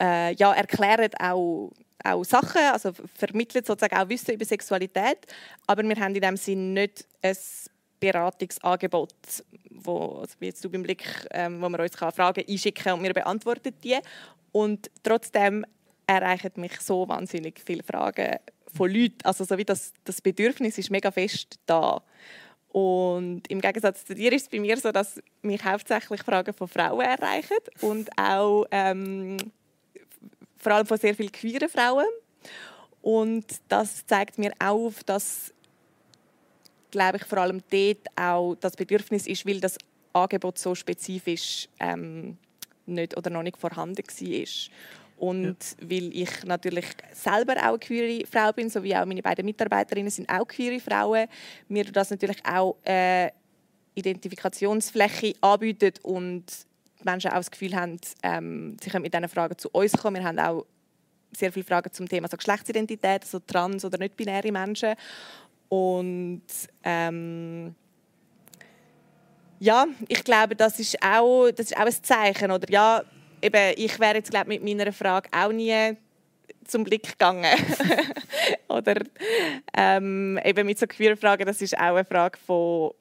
[0.00, 1.72] äh, ja, erklären auch,
[2.04, 5.26] auch Sachen, also vermitteln sozusagen auch Wissen über Sexualität,
[5.66, 7.36] aber wir haben in dem Sinn nicht ein
[8.00, 9.14] Beratungsangebot,
[9.70, 13.02] wo, also wie jetzt du beim Blick, ähm, wo man uns kann Fragen einschicken und
[13.02, 13.98] wir beantworten die.
[14.52, 15.64] Und trotzdem
[16.06, 18.38] erreichen mich so wahnsinnig viele Fragen
[18.74, 19.18] von Leuten.
[19.22, 22.02] Also so wie das, das Bedürfnis ist mega fest da.
[22.72, 26.68] Und im Gegensatz zu dir ist es bei mir so, dass mich hauptsächlich Fragen von
[26.68, 29.36] Frauen erreichen und auch ähm,
[30.56, 32.06] vor allem von sehr vielen queeren Frauen.
[33.02, 35.52] Und das zeigt mir auf, dass
[36.90, 39.78] glaube ich vor allem dort auch das Bedürfnis ist, weil das
[40.12, 42.36] Angebot so spezifisch ähm,
[42.86, 44.70] nicht oder noch nicht vorhanden war.
[45.20, 45.90] Und ja.
[45.90, 50.10] weil ich natürlich selber auch eine queere Frau bin, so wie auch meine beiden Mitarbeiterinnen
[50.10, 51.26] sind auch queere Frauen,
[51.68, 53.28] mir das natürlich auch äh,
[53.94, 56.46] Identifikationsfläche anbietet und
[56.98, 60.16] die Menschen auch das Gefühl haben, ähm, sie können mit diesen Fragen zu uns kommen.
[60.16, 60.64] Wir haben auch
[61.36, 64.94] sehr viele Fragen zum Thema so Geschlechtsidentität, also trans- oder nicht-binäre Menschen.
[65.68, 66.42] Und
[66.82, 67.74] ähm,
[69.58, 72.50] ja, ich glaube, das ist auch, das ist auch ein Zeichen.
[72.50, 73.04] Oder ja,
[73.42, 75.96] eben, ich wäre jetzt glaube mit meiner Frage auch nie
[76.64, 77.46] zum Blick gegangen.
[78.68, 79.02] Oder
[79.76, 82.92] ähm, eben mit so queer Fragen, das ist auch eine Frage von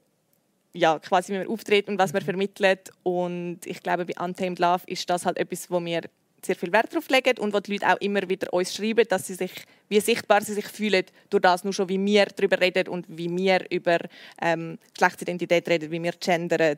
[0.73, 2.91] ja, quasi, wie man auftritt und was man vermittelt.
[3.03, 6.01] Und ich glaube, bei Untamed Love ist das halt etwas, wo wir
[6.45, 9.27] sehr viel Wert darauf legen und wo die Leute auch immer wieder uns schreiben, dass
[9.27, 9.51] sie sich,
[9.89, 13.29] wie sichtbar sie sich fühlen, durch das nur schon, wie wir darüber reden und wie
[13.35, 13.97] wir über
[14.41, 16.77] ähm, Geschlechtsidentität reden, wie wir gendern,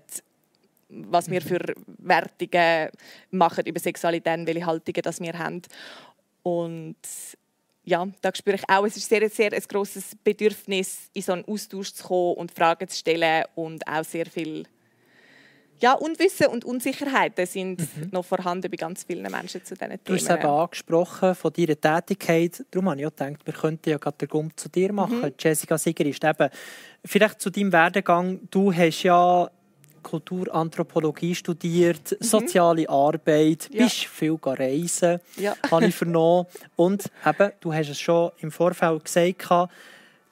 [0.92, 1.60] was wir für
[1.98, 2.90] Wertungen
[3.32, 5.62] machen über Sexualität, welche Haltungen das wir haben.
[6.44, 6.98] Und
[7.84, 11.46] ja, da spüre ich auch, es ist sehr, sehr ein grosses Bedürfnis, in so einen
[11.46, 14.66] Austausch zu kommen und Fragen zu stellen und auch sehr viel
[15.82, 18.10] ja, Unwissen und Unsicherheiten sind mhm.
[18.12, 20.00] noch vorhanden bei ganz vielen Menschen zu diesen Themen.
[20.06, 22.64] Du hast es eben angesprochen von deiner Tätigkeit.
[22.70, 25.22] Darum habe ich auch gedacht, wir könnten ja gerade den Gump zu dir machen.
[25.22, 25.34] Mhm.
[25.40, 26.50] Jessica Sieger ist eben,
[27.04, 28.42] vielleicht zu deinem Werdegang.
[28.52, 29.50] Du hast ja
[30.04, 32.24] Kulturanthropologie studiert, mhm.
[32.24, 33.84] soziale Arbeit, ja.
[33.84, 35.56] bist viel reisen, ja.
[35.72, 36.48] habe ich vernommen.
[36.76, 39.70] Und eben, du hast es schon im Vorfeld gesagt,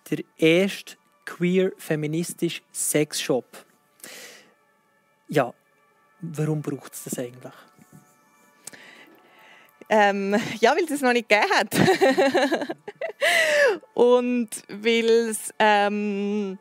[0.10, 3.46] der erste queer-feministische Sexshop.
[5.28, 5.54] Ja,
[6.22, 7.54] warum braucht es das eigentlich?
[9.92, 11.76] Ähm, ja, weil es es noch nicht gegeben hat.
[13.94, 15.54] Und weil es...
[15.58, 16.60] Ähm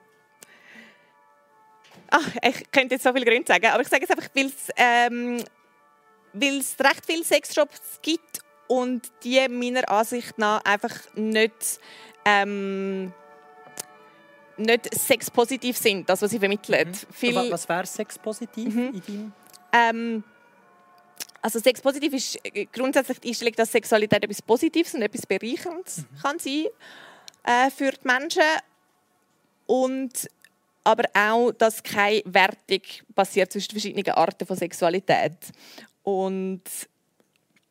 [2.11, 4.69] Ach, ich könnte jetzt so viele Gründe sagen, aber ich sage es einfach, weil es
[4.77, 5.43] ähm,
[6.35, 11.81] recht viele Sexshops gibt und die meiner Ansicht nach einfach nicht,
[12.25, 13.13] ähm,
[14.57, 16.89] nicht sexpositiv sind, das, was sie vermitteln.
[16.89, 17.13] Mhm.
[17.13, 18.89] Viel, was wäre sexpositiv mhm.
[18.95, 19.33] in deinem?
[19.73, 20.25] Ähm,
[21.41, 22.39] also sexpositiv ist
[22.73, 26.23] grundsätzlich die Einstellung, dass Sexualität etwas Positives und etwas Bereicherndes mhm.
[26.23, 26.67] kann sein
[27.45, 28.43] äh, für die Menschen.
[29.67, 30.29] Und
[30.89, 32.81] aber auch, dass keine Wertung
[33.15, 35.37] passiert zwischen verschiedenen Arten von Sexualität.
[36.03, 36.63] Und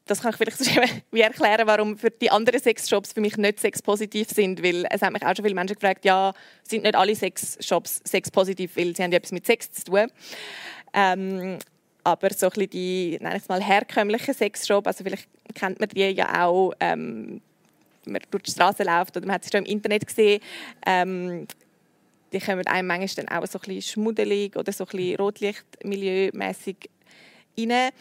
[0.05, 4.29] das kann ich vielleicht wie erklären, warum für die anderen Sexshops für mich nicht sexpositiv
[4.29, 8.01] sind, weil es haben mich auch schon viele Menschen gefragt, ja, sind nicht alle Sexshops
[8.03, 10.11] sexpositiv, weil sie haben ja etwas mit Sex zu tun.
[10.93, 11.57] Ähm,
[12.03, 16.45] aber so ein die, nenne ich mal, herkömmlichen Sexshop, also vielleicht kennt man die ja
[16.45, 17.41] auch, ähm,
[18.03, 20.39] wenn man durch die Straße läuft oder man hat sie schon im Internet gesehen,
[20.85, 21.47] ähm,
[22.33, 26.89] die kommen einem manchmal dann auch so ein bisschen schmuddelig oder so ein bisschen Rotlichtmilieumässig
[27.57, 27.91] rein.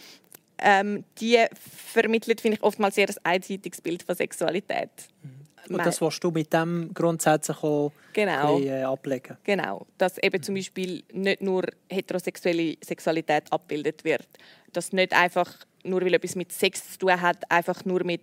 [0.59, 1.45] Ähm, die
[1.93, 4.91] vermitteln, finde ich, oftmals sehr ein einseitiges Bild von Sexualität.
[5.22, 5.47] Mhm.
[5.68, 8.59] Und das willst du mit dem grundsätzlich auch genau.
[8.59, 9.37] bisschen, äh, ablegen?
[9.45, 14.27] Genau, dass eben zum Beispiel nicht nur heterosexuelle Sexualität abgebildet wird.
[14.72, 15.53] Dass nicht einfach,
[15.85, 18.22] nur weil etwas mit Sex zu tun hat, einfach nur mit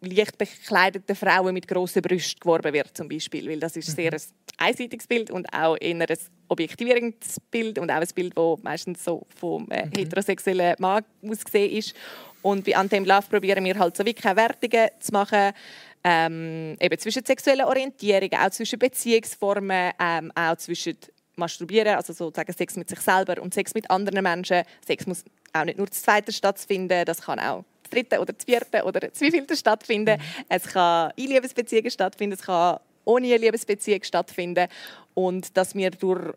[0.00, 3.48] leicht bekleideten Frauen mit grossen Brüsten geworben wird, zum Beispiel.
[3.48, 4.20] Weil das ist sehr ein
[4.58, 6.16] einseitiges Bild und auch eher ein
[6.48, 11.94] objektivierendes Bild und auch ein Bild, das meistens so vom äh, heterosexuellen Mann ausgesehen ist.
[12.42, 15.52] Und bei Anthem Love probieren wir halt so wie keine Wertungen zu machen,
[16.04, 20.96] ähm, eben zwischen sexuellen Orientierungen, auch zwischen Beziehungsformen, ähm, auch zwischen
[21.36, 24.62] Masturbieren, also sozusagen Sex mit sich selber und Sex mit anderen Menschen.
[24.86, 28.44] Sex muss auch nicht nur das zweite stattfinden, das kann auch das dritte oder das
[28.44, 30.20] vierte oder das wievielte stattfinden.
[30.48, 34.68] Es kann in Liebesbeziehungen stattfinden, es kann ohne eine Liebesbeziehung stattfinden
[35.14, 36.34] und dass wir durch,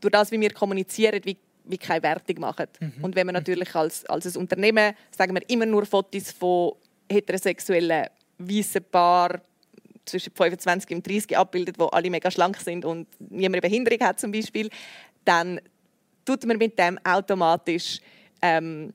[0.00, 1.36] durch das, wie wir kommunizieren, wie
[1.70, 2.66] wie keine Wertung machen.
[3.02, 6.72] Und wenn wir natürlich als, als ein Unternehmen, sagen wir, immer nur Fotos von
[7.08, 8.06] heterosexuellen
[8.38, 9.40] weißen Paar
[10.04, 14.18] zwischen 25 und 30 abbildet, wo alle mega schlank sind und niemand eine Behinderung hat
[14.18, 14.70] zum Beispiel,
[15.24, 15.60] dann
[16.24, 18.00] tut man mit dem automatisch
[18.42, 18.92] ähm,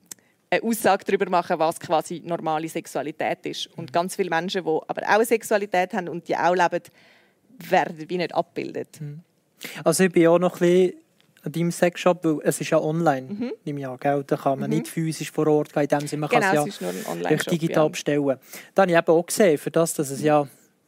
[0.50, 3.68] eine Aussage darüber machen, was quasi normale Sexualität ist.
[3.76, 6.82] Und ganz viele Menschen, die aber auch eine Sexualität haben und die auch leben,
[7.58, 9.00] werden wie nicht abgebildet.
[9.84, 10.94] Also ich bin auch noch ein bisschen
[11.42, 13.52] an deinem Sexshop, weil es ist ja online, mhm.
[13.64, 14.24] ich an, gell?
[14.26, 16.80] Da kann man nicht physisch vor Ort gehen, in dem Sinne, man Genau, kann es
[16.80, 17.88] es ja durch digital ja.
[17.88, 18.36] bestellen.
[18.74, 20.46] Da habe ich eben auch gesehen, für das, dass es ja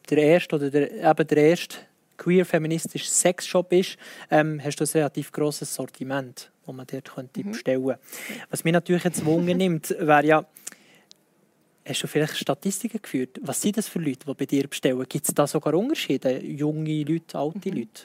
[0.09, 1.77] der erste oder der, eben der erste
[2.17, 3.97] queer-feministische Sexshop ist,
[4.29, 7.51] ähm, hast du ein relativ grosses Sortiment, das man dort könnte Mhm.
[7.51, 7.99] bestellen könnte.
[8.49, 10.45] Was mich natürlich jetzt Wunder nimmt, wäre ja,
[11.87, 13.39] Hast du vielleicht Statistiken geführt?
[13.41, 15.03] Was sind das für Leute, die bei dir bestellen?
[15.09, 16.37] Gibt es da sogar Unterschiede?
[16.45, 17.41] Junge Leute, Mhm.
[17.41, 18.03] alte Leute?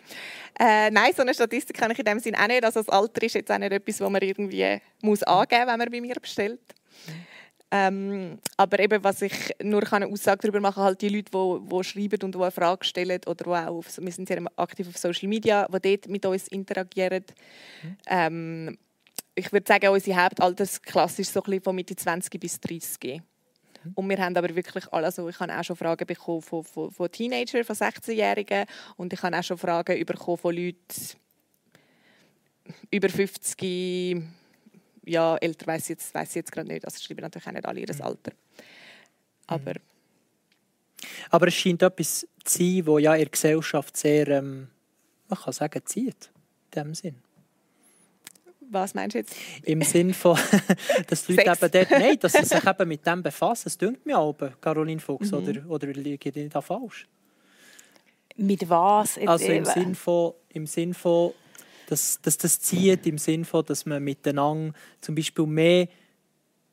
[0.58, 2.64] Äh, nein, so eine Statistik kann ich in dem Sinne auch nicht.
[2.64, 5.78] Also das Alter ist jetzt auch nicht etwas, was man irgendwie muss angeben muss, wenn
[5.78, 6.60] man bei mir bestellt.
[7.76, 11.84] Ähm, aber eben, was ich nur kann eine Aussage darüber machen halt die Leute, die,
[11.84, 15.66] schreiben und eine Frage stellen oder auch auf, wir sind sehr aktiv auf Social Media,
[15.66, 17.24] die dort mit uns interagieren.
[18.06, 18.78] Ähm,
[19.34, 23.20] ich würde sagen, unsere Hauptaltersklasse ist so ein bisschen von Mitte 20 bis 30.
[23.96, 26.92] Und wir haben aber wirklich alle, also ich habe auch schon Fragen bekommen von, von,
[26.92, 28.66] von Teenagern, von 16-Jährigen
[28.96, 30.84] und ich habe auch schon Fragen bekommen von Leuten
[32.92, 34.22] über 50,
[35.06, 37.80] ja, älter weiß jetzt, weiss ich jetzt gerade nicht, also schreiben natürlich auch nicht alle
[37.80, 38.32] ihr Alter.
[39.46, 39.72] Aber
[41.30, 44.68] Aber es scheint etwas zu sein, das ja in der Gesellschaft sehr, ähm,
[45.28, 46.30] man kann sagen, zieht.
[46.74, 47.16] In dem Sinn.
[48.70, 49.36] was meinst du jetzt?
[49.62, 50.36] Im Sinn von,
[51.08, 51.62] dass die Leute Sex.
[51.62, 53.68] eben dort, nein, dass sie sich eben mit dem befassen.
[53.68, 55.36] Es dünkt mir oben, Caroline Fuchs, Mhm.
[55.38, 57.06] oder, oder liege ich da falsch?
[58.36, 59.14] Mit was?
[59.16, 59.64] Jetzt Also im eben?
[59.66, 61.32] Sinn von, im Sinn von
[61.88, 65.88] dass, dass das zieht, im Sinn von, dass man miteinander zum Beispiel mehr,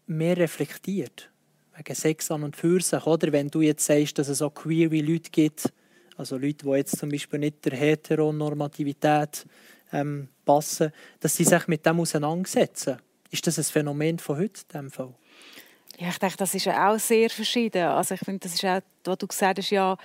[0.08, 1.30] mehr reflektiert.
[1.76, 3.06] Wegen Sex an und für sich.
[3.06, 5.72] Oder wenn du jetzt sagst, dass es auch queere Leute gibt,
[6.18, 9.46] also Leute, die jetzt zum Beispiel nicht der Heteronormativität
[9.92, 12.98] ähm, passen, dass sie sich mit dem auseinandersetzen.
[13.30, 15.14] Ist das ein Phänomen von heute dem Fall?
[15.98, 17.84] Ja, ich denke, das ist auch sehr verschieden.
[17.84, 19.98] Also ich finde, das ist auch, was du gesagt hast, ja,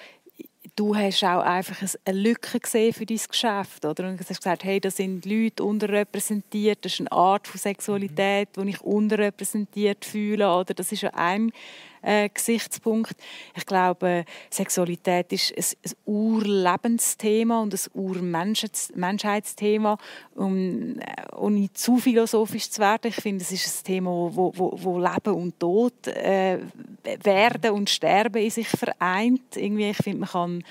[0.76, 4.08] du hast auch einfach ein- eine Lücke gesehen für dein Geschäft, oder?
[4.08, 8.50] Und du hast gesagt, hey, da sind Leute unterrepräsentiert, das ist eine Art von Sexualität,
[8.56, 10.74] die ich unterrepräsentiert fühle, oder?
[10.74, 11.50] Das ist ja ein
[12.02, 13.14] äh, Gesichtspunkt.
[13.54, 19.98] Ich glaube, Sexualität ist ein, Urlebensthema und ein Urmenschheitsthema.
[20.34, 24.72] Um, äh, ohne zu philosophisch zu werden, ich finde, es ist ein Thema, wo, wo,
[24.76, 26.58] wo Leben und Tod, äh,
[27.22, 29.56] Werden und Sterben in sich vereint.
[29.56, 30.64] Irgendwie, ich finde, man kann,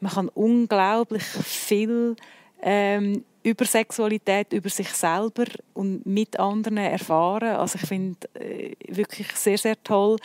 [0.00, 2.16] man kann unglaublich viel
[2.62, 7.56] ähm, über Sexualität, über sich selber und mit anderen erfahren.
[7.56, 10.16] Also ich finde äh, wirklich sehr, sehr toll.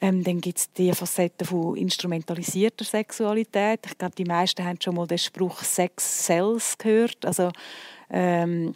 [0.00, 3.80] Ähm, dann gibt es die Facette von instrumentalisierter Sexualität.
[3.86, 7.24] Ich glaube, die meisten haben schon mal den Spruch Sex sells gehört.
[7.24, 7.50] Also
[8.10, 8.74] ähm,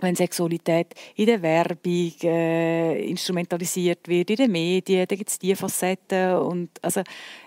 [0.00, 5.56] wenn Sexualität in der Werbung äh, instrumentalisiert wird, in den Medien, dann gibt es diese
[5.56, 6.36] Facetten.
[6.36, 7.02] Und also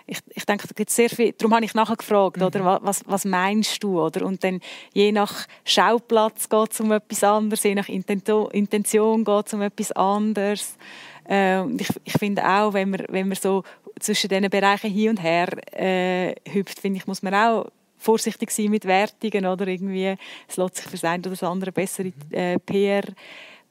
[0.06, 1.32] ich, ich denke, da gibt sehr viel.
[1.32, 4.00] Darum habe ich nachher gefragt, oder, wa- was, was meinst du?
[4.00, 4.24] Oder?
[4.24, 4.60] Und dann
[4.92, 9.92] je nach Schauplatz geht es um etwas anderes, je nach Intention geht es um etwas
[9.92, 10.76] anderes.
[11.28, 13.62] Äh, ich, ich finde auch, wenn man, wenn man so
[14.00, 17.66] zwischen diesen Bereichen hin und her äh, hüpft, finde ich, muss man auch
[18.04, 19.66] vorsichtig sein mit Wertungen oder?
[19.66, 23.02] Irgendwie es lässt sich für das eine oder das andere bessere äh, PR,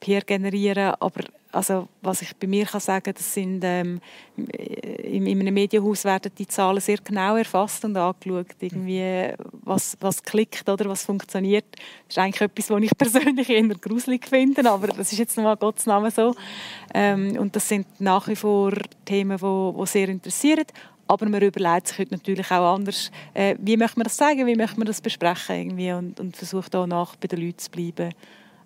[0.00, 0.94] PR generieren.
[1.00, 1.22] Aber
[1.54, 4.00] also was ich bei mir kann sagen das sind ähm,
[4.36, 8.56] in, in einem Medienhaus werden die Zahlen sehr genau erfasst und angeschaut.
[8.60, 9.32] Irgendwie
[9.62, 10.86] was, was klickt oder?
[10.86, 11.66] Was funktioniert?
[12.08, 15.56] Das ist eigentlich etwas was ich persönlich eher gruselig finde aber das ist jetzt nochmal
[15.56, 16.34] Gottes Name so.
[16.92, 18.72] Ähm, und das sind nach wie vor
[19.04, 20.64] Themen wo, wo sehr interessieren
[21.06, 24.56] Aber man überlegt sich heute natürlich auch anders, äh, wie möchte man das sagen, wie
[24.56, 28.12] möchte man das besprechen irgendwie und, und versucht auch nach bei den Leuten zu bleiben.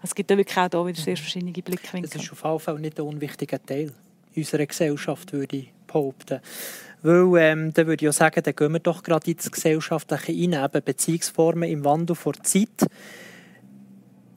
[0.02, 2.08] Es gibt da wirklich auch da wieder sehr verschiedene Blickwinkel.
[2.10, 3.92] Das ist auf jeden Fall nicht ein unwichtiger Teil
[4.36, 6.40] unserer Gesellschaft, würde ich behaupten.
[7.02, 10.52] Weil, ähm, dann würde ich auch sagen, dann gehen wir doch gerade ins Gesellschaftliche rein,
[10.52, 12.86] eben Beziehungsformen im Wandel vor Zeit.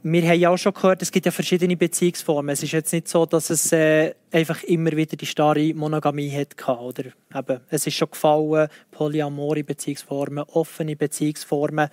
[0.04, 2.50] Wir haben ja auch schon gehört, es gibt ja verschiedene Beziehungsformen.
[2.50, 6.68] Es ist jetzt nicht so, dass es äh, einfach immer wieder die starre Monogamie hat.
[6.68, 11.90] Oder eben, es ist schon gefallen, polyamore Beziehungsformen, offene Beziehungsformen.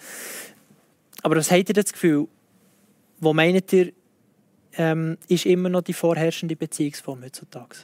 [1.23, 2.29] Aber was habt ihr das Gefühl?
[3.21, 3.93] Wo meint ihr,
[4.79, 7.77] ähm, ist immer noch die vorherrschende Beziehungsform heutzutage?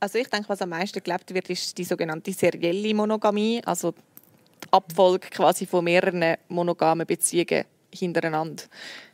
[0.00, 4.72] Also ich denke, was am meisten gelebt wird, ist die sogenannte serielle Monogamie, also die
[4.72, 8.64] Abfolge quasi von mehreren monogamen Beziehungen hintereinander,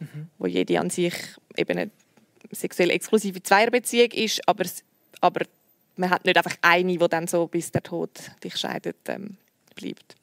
[0.00, 0.28] mhm.
[0.38, 1.14] wo jede an sich
[1.56, 1.90] eben eine
[2.50, 4.64] sexuell exklusive Zweierbeziehung ist, aber,
[5.20, 5.46] aber
[5.96, 8.10] man hat nicht einfach eine, die dann so bis der Tod
[8.42, 9.36] dich scheidet ähm,
[9.74, 10.16] bleibt.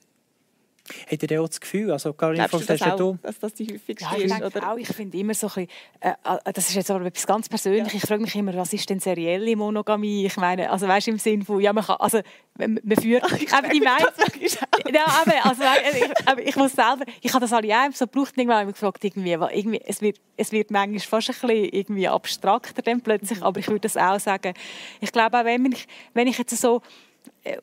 [1.09, 3.17] Habt ihr auch das Gefühl, also Caroline, Glaubst du das auch, du?
[3.21, 4.41] dass das die häufigste ja, ich ist?
[4.41, 4.71] Oder?
[4.71, 5.67] Auch, ich finde immer so ein bisschen,
[5.99, 7.97] äh, äh, das ist jetzt aber etwas ganz Persönliches, ja.
[7.97, 10.25] ich frage mich immer, was ist denn serielle Monogamie?
[10.25, 12.21] Ich meine, also weißt du, im Sinne von, ja, man kann, also
[12.57, 14.21] man, man führt, Ach, aber die meisten,
[14.93, 15.63] ja, aber, also,
[15.97, 18.75] ich, aber ich muss selber, ich habe das alle auch so gebraucht, irgendwann habe ich
[18.75, 23.01] gefragt, irgendwie, weil irgendwie, es wird, es wird manchmal fast ein bisschen irgendwie abstrakter dann
[23.01, 23.45] plötzlich, mhm.
[23.45, 24.53] aber ich würde das auch sagen,
[24.99, 26.81] ich glaube auch, wenn ich, wenn ich jetzt so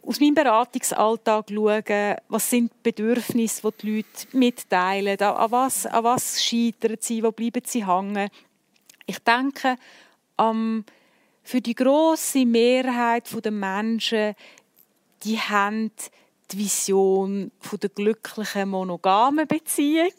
[0.02, 6.04] aus meinem Beratungsalltag schauen, was sind die Bedürfnisse, die die Leute mitteilen, an was, an
[6.04, 8.28] was scheitern sie, wo bleiben sie hängen.
[9.06, 9.76] Ich denke,
[10.38, 10.84] ähm,
[11.42, 14.34] für die große Mehrheit der Menschen,
[15.22, 15.90] die haben
[16.51, 20.12] die Vision von der glücklichen monogamen Beziehung.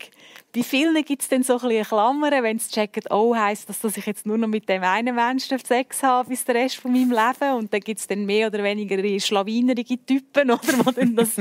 [0.54, 3.82] Bei vielen gibt es dann so ein bisschen Klammern, wenn sie checken, oh, heisst das,
[3.82, 6.92] dass ich jetzt nur noch mit dem einen Menschen Sex habe bis den Rest von
[6.92, 11.16] meinem Leben und dann gibt es dann mehr oder weniger schlawinerige Typen, oder, die dann
[11.16, 11.36] das,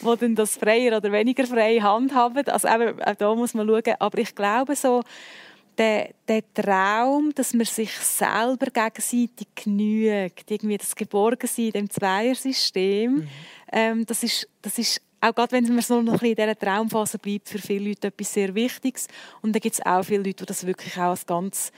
[0.00, 2.48] wo dann das freier oder weniger frei handhaben.
[2.48, 3.94] Also eben, auch da muss man schauen.
[3.98, 5.02] Aber ich glaube so,
[5.78, 13.12] der, der Traum, dass man sich selber gegenseitig genügt, irgendwie das Geborgensein in dem Zweiersystem,
[13.12, 13.28] mhm.
[13.72, 16.58] ähm, das, ist, das ist auch gerade wenn man so noch ein bisschen in dieser
[16.58, 19.08] Traumphase bleibt, für viele Leute etwas sehr Wichtiges.
[19.42, 21.72] Und da gibt es auch viele Leute, die das wirklich auch als ganz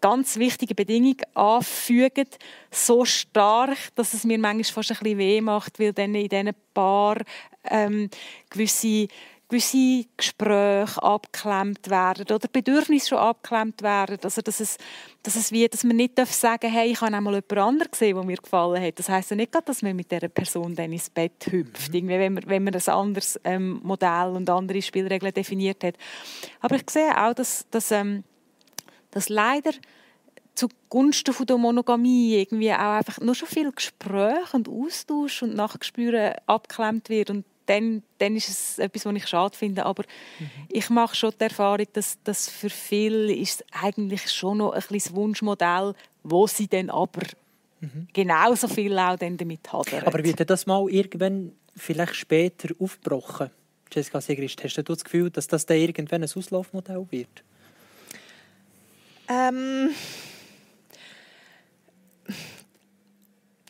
[0.00, 2.28] ganz wichtige Bedingung anfügen,
[2.70, 6.52] so stark, dass es mir manchmal fast ein bisschen weh macht, weil dann in diesen
[6.72, 7.16] Paar
[7.64, 8.08] ähm,
[8.48, 9.08] gewisse
[9.48, 14.18] gewisse Gespräche abgeklemmt werden oder Bedürfnisse schon abgeklemmt werden.
[14.22, 14.76] Also, dass, es,
[15.22, 18.14] dass, es wie, dass man nicht sagen darf, hey, ich habe einmal jemand anderen gesehen,
[18.14, 18.98] der mir gefallen hat.
[18.98, 22.08] Das heisst ja nicht, dass man mit dieser Person dann ins Bett hüpft, mhm.
[22.08, 25.94] wenn, man, wenn man ein anderes ähm, Modell und andere Spielregeln definiert hat.
[26.60, 28.24] Aber ich sehe auch, dass, dass, ähm,
[29.10, 29.72] dass leider
[30.54, 36.34] zugunsten von der Monogamie irgendwie auch einfach nur schon viel Gespräch und Austausch und Nachgespüren
[36.46, 39.84] abgeklemmt wird und dann, dann ist es etwas, was ich schade finde.
[39.84, 40.04] Aber
[40.38, 40.50] mhm.
[40.68, 44.98] ich mache schon die Erfahrung, dass, dass für viele ist eigentlich schon noch ein bisschen
[44.98, 47.22] das Wunschmodell, wo sie dann aber
[47.80, 48.08] mhm.
[48.12, 50.04] genauso viel auch dann damit hadern.
[50.04, 53.50] Aber wird das mal irgendwann vielleicht später aufgebrochen?
[53.92, 57.42] Jessica Sigrist, hast du das Gefühl, dass das dann irgendwann ein Auslaufmodell wird?
[59.28, 59.90] Ähm...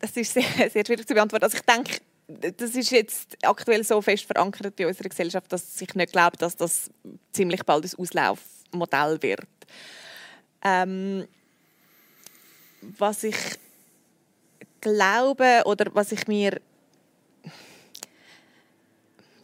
[0.01, 1.43] Das ist sehr, sehr schwierig zu beantworten.
[1.43, 1.99] Also ich denke,
[2.29, 6.55] das ist jetzt aktuell so fest verankert in unserer Gesellschaft, dass ich nicht glaube, dass
[6.55, 6.91] das
[7.31, 9.47] ziemlich bald ein Auslaufmodell wird.
[10.63, 11.27] Ähm,
[12.81, 13.35] was ich
[14.79, 16.61] glaube oder was ich mir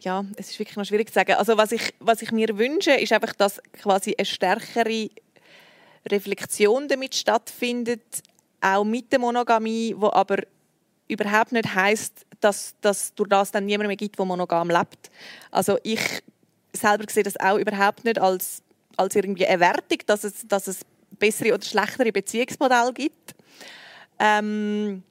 [0.00, 1.32] ja, es ist wirklich noch schwierig zu sagen.
[1.32, 5.10] Also was ich, was ich mir wünsche, ist einfach, dass quasi eine stärkere
[6.08, 8.22] Reflexion damit stattfindet,
[8.60, 10.38] auch mit der Monogamie, wo aber
[11.08, 15.10] überhaupt nicht heißt, dass, dass durch das dann niemand mehr gibt, der monogam lebt.
[15.50, 16.00] Also ich
[16.72, 18.62] selber sehe das auch überhaupt nicht als,
[18.96, 19.74] als irgendwie eine
[20.06, 20.80] dass es, dass es
[21.18, 23.34] bessere oder schlechtere Beziehungsmodelle gibt.
[24.18, 25.02] Ähm,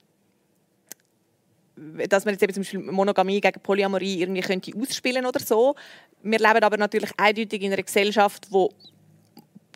[2.08, 5.74] dass man jetzt eben zum Beispiel Monogamie gegen Polyamorie irgendwie könnte ausspielen oder so.
[6.22, 8.72] Wir leben aber natürlich eindeutig in einer Gesellschaft, wo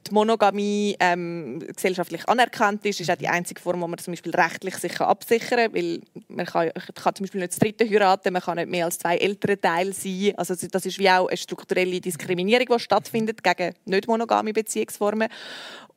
[0.07, 4.35] die Monogamie ähm, gesellschaftlich anerkannt ist, ist auch die einzige Form, wo man zum Beispiel
[4.35, 8.43] rechtlich sich absichern kann, weil man kann, kann zum Beispiel nicht das dritte heiraten, man
[8.43, 10.35] kann nicht mehr als zwei ältere Teile sein.
[10.37, 15.29] Also das ist wie auch eine strukturelle Diskriminierung, die stattfindet gegen nicht monogame Beziehungsformen.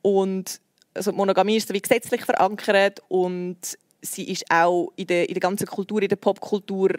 [0.01, 0.59] Und
[0.93, 3.57] also Monogamie ist wie gesetzlich verankert und
[4.01, 6.89] sie ist auch in der, in der ganzen Kultur, in der Popkultur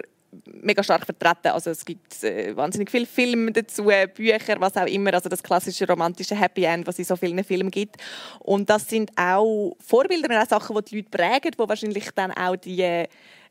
[0.47, 1.49] mega stark vertreten.
[1.49, 5.14] Also es gibt äh, wahnsinnig viele Filme dazu, Bücher, was auch immer.
[5.14, 7.97] Also das klassische romantische Happy End, was es in so vielen Filmen gibt.
[8.41, 12.32] Und das sind auch Vorbilder und auch Sachen, die die Leute prägen, die wahrscheinlich dann
[12.32, 13.07] auch die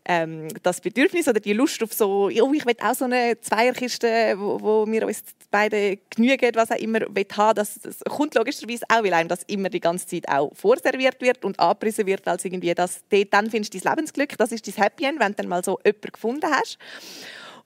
[0.05, 4.35] ähm, das Bedürfnis oder die Lust auf so, oh, ich will auch so eine Zweierkiste,
[4.37, 8.85] wo, wo wir uns beide genügen, was auch immer will haben, das, das kommt logischerweise
[8.89, 12.43] auch, weil einem das immer die ganze Zeit auch vorserviert wird und angepriesen wird, als
[12.43, 15.47] irgendwie das, dann findest du dein Lebensglück, das ist dein Happy End, wenn du dann
[15.47, 16.77] mal so jemanden gefunden hast.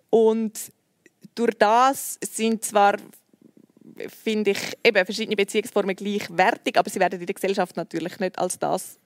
[0.09, 0.71] Und
[1.33, 2.97] durch das sind zwar
[4.23, 8.59] finde ich eben verschiedene Beziehungsformen gleichwertig, aber sie werden in der Gesellschaft natürlich nicht als
[8.59, 8.99] das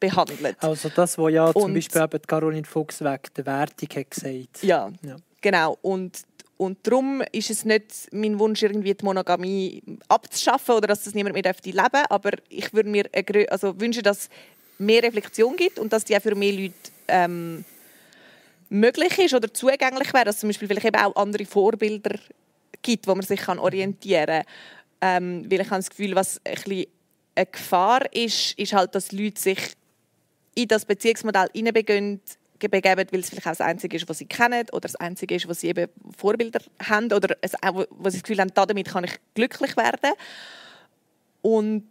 [0.00, 0.56] behandelt.
[0.60, 4.62] Also das, was ja zum und, Beispiel eben Caroline Fuchs wegen der Wertung hat gesagt.
[4.62, 5.16] Ja, ja.
[5.40, 5.78] genau.
[5.82, 6.22] Und,
[6.56, 11.34] und darum ist es nicht mein Wunsch, irgendwie die Monogamie abzuschaffen oder dass das niemand
[11.34, 12.06] mehr leben darf.
[12.10, 13.08] Aber ich würde mir
[13.50, 14.28] also wünschen, dass es
[14.78, 16.74] mehr Reflexion gibt und dass die auch für mehr Leute
[17.08, 17.64] ähm,
[18.68, 20.26] möglich ist oder zugänglich wäre.
[20.26, 22.18] Dass es zum Beispiel vielleicht eben auch andere Vorbilder
[22.82, 24.44] gibt, wo man sich orientieren kann.
[25.00, 26.86] Ähm, weil ich habe das Gefühl, was ein bisschen
[27.34, 29.58] eine Gefahr ist, ist halt, dass Leute sich
[30.56, 32.20] in das Beziehungsmodell hineinbegeben,
[32.60, 35.60] weil es vielleicht auch das Einzige ist, was sie kennen oder das Einzige ist, was
[35.60, 40.12] sie eben Vorbilder haben oder was sie das Gefühl haben, damit kann ich glücklich werden.
[41.42, 41.86] Und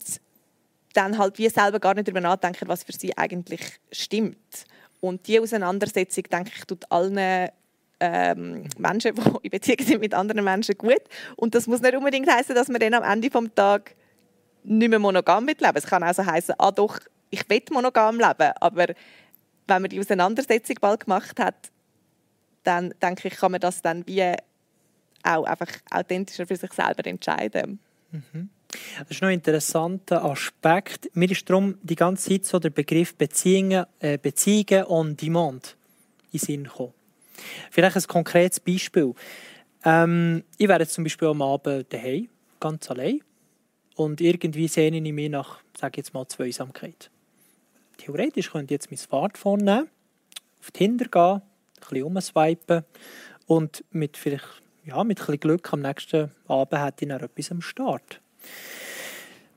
[0.94, 3.62] dann halt wie selber gar nicht darüber nachdenken, was für sie eigentlich
[3.92, 4.66] stimmt.
[5.00, 7.50] Und diese Auseinandersetzung, denke ich, tut allen
[8.00, 9.14] ähm, Menschen,
[9.44, 11.02] die in Beziehung sind mit anderen Menschen, gut.
[11.36, 13.94] Und das muss nicht unbedingt heißen, dass man dann am Ende des Tages
[14.64, 17.00] nicht mehr monogam leben Es kann also heißen, ah doch,
[17.30, 18.88] ich will monogam leben, aber
[19.68, 21.72] wenn man die Auseinandersetzung bald gemacht hat,
[22.64, 24.24] dann denke ich, kann man das dann wie
[25.24, 27.80] auch einfach authentischer für sich selber entscheiden.
[28.12, 28.50] Mhm.
[29.00, 31.10] Das ist noch ein interessanter Aspekt.
[31.16, 35.78] Mir ist darum die ganze Zeit so der Begriff Beziehungen, äh, Beziehungen on Demand
[36.32, 36.94] in Sinn gekommen.
[37.72, 39.14] Vielleicht ein konkretes Beispiel.
[39.84, 43.22] Ähm, ich wäre zum Beispiel am Abend daheim, ganz allein.
[43.96, 47.10] Und irgendwie sehne ich mich nach, sage jetzt mal, Zweisamkeit.
[47.98, 49.90] Theoretisch könnte ich jetzt mein Smartphone nehmen,
[50.60, 52.86] auf Tinder gehen, ein bisschen umswipen
[53.48, 57.52] und mit vielleicht ja, mit ein bisschen Glück am nächsten Abend hätte ich noch etwas
[57.52, 58.22] am Start.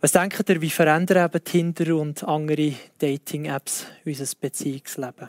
[0.00, 5.28] Was denkt ihr, wie verändern eben Tinder und andere Dating-Apps unser Beziehungsleben?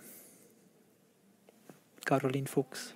[2.06, 2.94] Caroline Fuchs.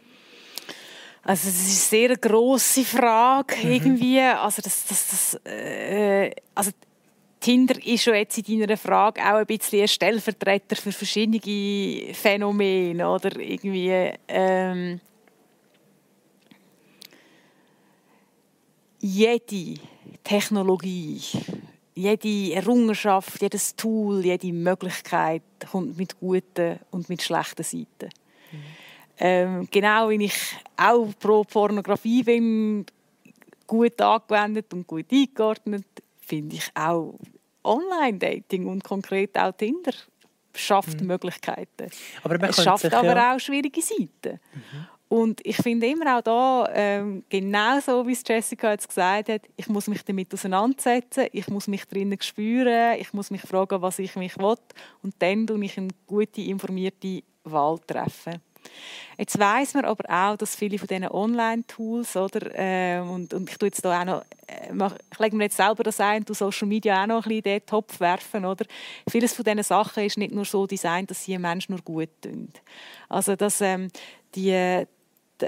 [1.23, 3.71] Also das ist eine sehr grosse Frage mhm.
[3.71, 4.19] irgendwie.
[4.19, 6.71] Also das, das, das äh, also
[7.43, 13.09] Tinder ist schon jetzt in deiner Frage auch ein bisschen ein Stellvertreter für verschiedene Phänomene
[13.09, 15.01] oder irgendwie ähm,
[19.01, 19.81] jede
[20.23, 21.21] Technologie,
[21.93, 28.09] jede Errungenschaft, jedes Tool, jede Möglichkeit kommt mit guten und mit schlechten Seiten.
[29.19, 32.85] Ähm, genau wie ich auch pro Pornografie bin,
[33.67, 35.85] gut angewendet und gut eingeordnet,
[36.21, 37.19] finde ich auch
[37.63, 39.93] Online-Dating und konkret auch Tinder
[40.55, 41.07] schafft mhm.
[41.07, 41.89] Möglichkeiten.
[42.23, 43.35] Aber es schafft sich, aber ja.
[43.35, 44.39] auch schwierige Seiten.
[44.53, 44.87] Mhm.
[45.09, 49.41] Und ich finde immer auch da, ähm, genau so wie es Jessica jetzt gesagt hat,
[49.55, 53.99] ich muss mich damit auseinandersetzen, ich muss mich drinnen spüren, ich muss mich fragen, was
[53.99, 54.55] ich mich will
[55.03, 58.41] und dann tue ich eine gute, informierte Wahl treffen.
[59.17, 63.57] Jetzt weiß man aber auch, dass viele von diesen Online-Tools oder äh, und, und ich
[63.57, 66.33] tue jetzt da auch noch, äh, mach, ich lege mir jetzt selber das ein, du
[66.33, 68.65] Social Media auch noch ein bisschen in den Topf werfen, oder?
[69.09, 72.09] Vieles von diesen Sachen ist nicht nur so designt, dass sie einem Menschen nur gut
[72.21, 72.49] tun.
[73.09, 73.89] Also dass ähm,
[74.35, 74.85] die,
[75.39, 75.47] die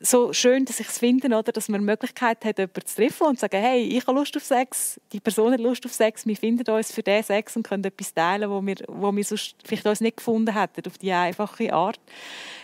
[0.00, 3.26] so schön, dass ich es finde, oder, dass man die Möglichkeit hat, jemanden zu treffen
[3.26, 6.26] und zu sagen, hey, ich habe Lust auf Sex, die Person hat Lust auf Sex,
[6.26, 9.56] wir finden uns für diesen Sex und können etwas teilen, wo wir, wo wir sonst
[9.64, 12.00] vielleicht uns nicht gefunden hätten, auf die einfache Art.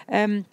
[0.08, 0.44] Ähm,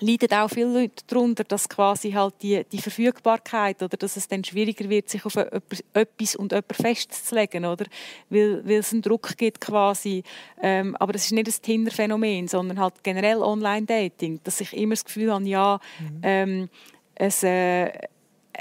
[0.00, 4.44] leiden auch viele Leute darunter, dass quasi halt die, die Verfügbarkeit oder dass es dann
[4.44, 7.86] schwieriger wird, sich auf etwas und jemanden festzulegen, oder?
[8.28, 10.22] Weil, weil es einen Druck gibt quasi.
[10.60, 15.04] Ähm, aber das ist nicht ein Tinder-Phänomen, sondern halt generell Online-Dating, dass ich immer das
[15.04, 16.20] Gefühl habe, ja, mhm.
[16.22, 16.68] ähm,
[17.14, 17.90] es, äh,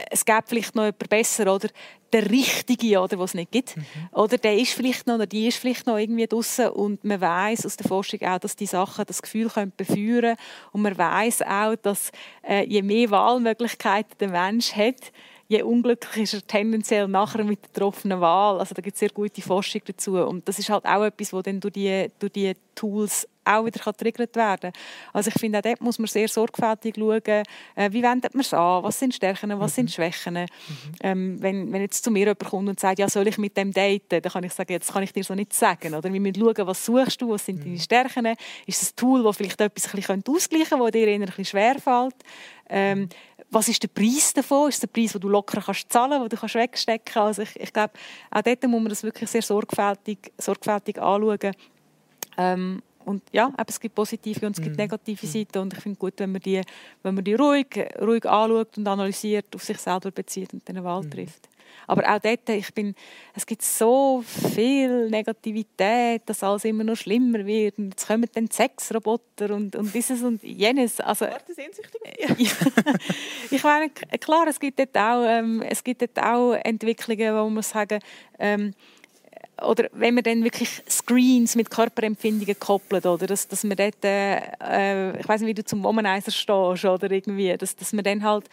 [0.09, 1.69] es gibt vielleicht noch jemand besser oder
[2.11, 3.77] der Richtige, oder, was es nicht gibt.
[3.77, 3.83] Mhm.
[4.13, 7.65] Oder der ist vielleicht noch, oder die ist vielleicht noch irgendwie draußen und man weiß
[7.65, 10.35] aus der Forschung auch, dass die Sachen das Gefühl können beführen
[10.71, 12.11] und man weiß auch, dass
[12.47, 15.11] äh, je mehr Wahlmöglichkeiten der Mensch hat,
[15.49, 18.59] je unglücklicher ist er tendenziell nachher mit der getroffenen Wahl.
[18.59, 20.15] Also da gibt es sehr gute Forschung dazu.
[20.17, 23.79] Und das ist halt auch etwas, was dann durch die, durch die Tools auch wieder
[23.83, 24.81] getriggert werden kann.
[25.11, 27.43] Also ich finde, auch dort muss man sehr sorgfältig schauen,
[27.75, 29.75] äh, wie wendet man es an, was sind Stärken, was mhm.
[29.75, 30.35] sind Schwächen.
[30.35, 30.47] Mhm.
[31.01, 33.73] Ähm, wenn, wenn jetzt zu mir jemand kommt und sagt, ja, soll ich mit dem
[33.73, 35.95] daten, dann kann ich sagen, jetzt kann ich dir so nicht sagen.
[35.95, 37.79] Oder wir müssen schauen, was suchst du, was sind deine mhm.
[37.79, 38.27] Stärken,
[38.67, 41.25] ist es ein Tool, das vielleicht etwas ein bisschen ausgleichen könnte, das dir eher ein
[41.25, 42.15] bisschen schwerfällt.
[42.69, 43.09] Ähm,
[43.51, 44.69] was ist der Preis davon?
[44.69, 47.39] Ist es der Preis, den du locker kannst zahlen, den du kannst wegstecken kannst?
[47.39, 47.93] Also ich, ich glaube,
[48.31, 51.51] auch dort muss man das wirklich sehr sorgfältig, sorgfältig anschauen.
[52.37, 54.83] Ähm, und ja, es gibt positive und es gibt Mhm.
[54.83, 56.61] negative Seiten und ich finde gut, wenn man die,
[57.01, 57.67] wenn man die ruhig,
[57.99, 61.49] ruhig anschaut und analysiert, auf sich selber bezieht und eine Wahl trifft.
[61.88, 62.93] Aber auch dort, ich bin,
[63.36, 68.49] es gibt so viel Negativität, dass alles immer noch schlimmer wird und jetzt kommen dann
[68.51, 70.99] Sexroboter und, und dieses und jenes.
[70.99, 72.01] Also, Warte, sehnsüchtig.
[73.51, 77.49] ich meine, k- klar, es gibt dort auch, ähm, es gibt dort auch Entwicklungen, wo
[77.49, 77.99] man sagen,
[78.38, 78.74] ähm,
[79.66, 84.38] oder wenn man dann wirklich Screens mit Körperempfindungen koppelt, oder dass, dass man dort, äh,
[84.62, 88.24] äh, ich weiß nicht, wie du zum Womanizer stehst, oder irgendwie, dass, dass man dann
[88.24, 88.45] halt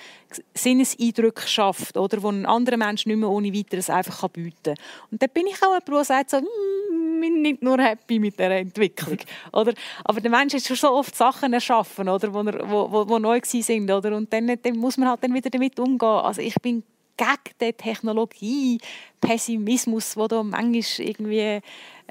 [0.55, 4.75] Sinneseindrücke schafft, oder, wo ein anderer Mensch nicht mehr ohne weiteres einfach kann bieten kann.
[5.11, 8.39] Und dann bin ich auch jemand, der sagt so, «Mm, bin nicht nur happy mit
[8.39, 9.19] dieser Entwicklung.
[9.53, 9.73] oder?
[10.05, 13.19] Aber der Mensch hat schon so oft Sachen erschaffen, oder, wo, er, wo, wo, wo
[13.19, 13.91] neu sind.
[13.91, 14.17] Oder?
[14.17, 16.09] Und dann, dann muss man halt dann wieder damit umgehen.
[16.09, 16.83] Also ich bin
[17.17, 21.61] gegen den Technologie-Pessimismus, der da manchmal irgendwie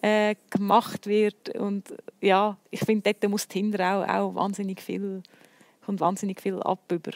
[0.01, 1.57] äh, gemacht wird.
[1.57, 5.21] Und ja, ich finde, dort muss Tinder auch, auch wahnsinnig viel,
[5.85, 7.11] kommt wahnsinnig viel ab über.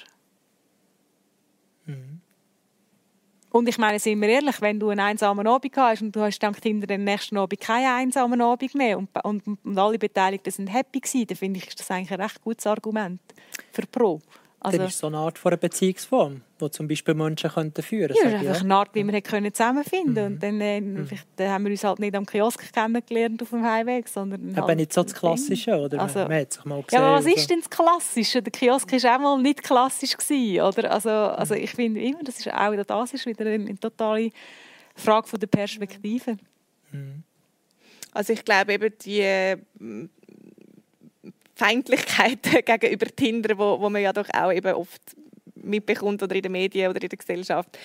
[3.52, 6.38] Und ich meine, sind wir ehrlich, wenn du einen einsamen Abend hast und du hast
[6.40, 10.68] dank Tinder den nächsten Abend keinen einsamen Abend mehr und, und, und alle Beteiligten sind
[10.68, 13.20] happy gewesen, dann finde ich, ist das eigentlich ein recht gutes Argument
[13.72, 14.22] für Pro.
[14.62, 18.14] Also, das ist so eine Art von einer Beziehungsform, die zum Beispiel Menschen könnten führen
[18.14, 18.32] ja, könnten.
[18.34, 21.50] das ist einfach eine Art, wie wir hätten können zusammenfinden Und dann, äh, vielleicht, dann
[21.50, 24.92] haben wir uns halt nicht am Kiosk kennengelernt auf dem Heimweg, sondern Aber halt nicht
[24.92, 26.02] so das Klassische, oder?
[26.02, 27.00] Also- man hat sich mal gesehen.
[27.00, 27.32] Ja, aber was so.
[27.32, 28.42] ist denn das Klassische?
[28.42, 30.18] Der Kiosk war auch mal nicht klassisch.
[30.18, 30.92] Gewesen, oder?
[30.92, 34.32] Also, also ich finde immer, das ist auch das ist wieder eine, eine totale
[34.96, 36.38] Frage von der Perspektive.
[38.12, 39.58] Also ich glaube eben die äh,
[41.60, 45.02] Feindlichkeiten gegenüber Tinder, wo, wo man ja doch auch eben oft
[45.56, 47.78] mitbekommt oder in den Medien oder in der Gesellschaft,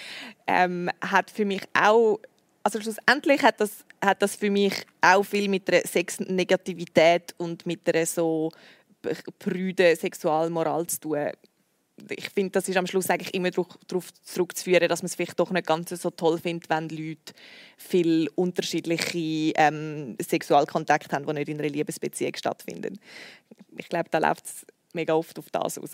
[0.47, 2.21] ähm, hat für mich auch,
[2.63, 7.87] also schlussendlich hat das, hat das für mich auch viel mit der Sexnegativität und mit
[7.87, 8.51] der so
[9.39, 11.31] prüden Sexualmoral zu tun.
[12.11, 15.51] Ich finde, das ist am Schluss eigentlich immer darauf zurückzuführen, dass man es vielleicht doch
[15.51, 17.33] nicht ganz so toll findet, wenn Leute
[17.77, 22.99] viel unterschiedliche ähm, Sexualkontakte haben, die nicht in einer Liebesbeziehung stattfinden.
[23.77, 25.93] Ich glaube, da läuft es mega oft auf das raus.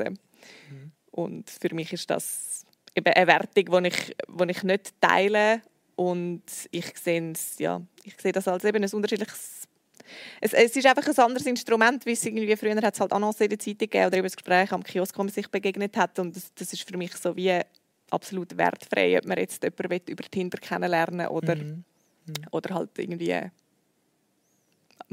[1.11, 5.63] Und für mich ist das eben eine Wertung, die ich, die ich nicht teile.
[5.97, 9.60] Und ich sehe, es, ja, ich sehe das als eben ein unterschiedliches
[10.41, 13.45] es, es ist einfach ein anderes Instrument, wie es irgendwie früher hat es halt Annoncen
[13.45, 16.19] in der Zeitung gegeben oder eben das Gespräch am Kiosk, wo man sich begegnet hat
[16.19, 17.61] und das, das ist für mich so wie
[18.11, 22.35] absolut wertfrei, ob man jetzt jemanden über Tinder kennenlernen oder, Mhm.
[22.51, 23.51] oder halt irgendwie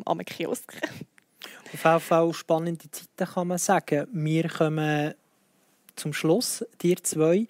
[0.05, 0.73] am Kiosk.
[1.73, 4.07] Auf jeden Fall spannende Zeiten kann man sagen.
[4.11, 5.13] Wir kommen
[5.95, 7.47] zum Schluss, dir zwei.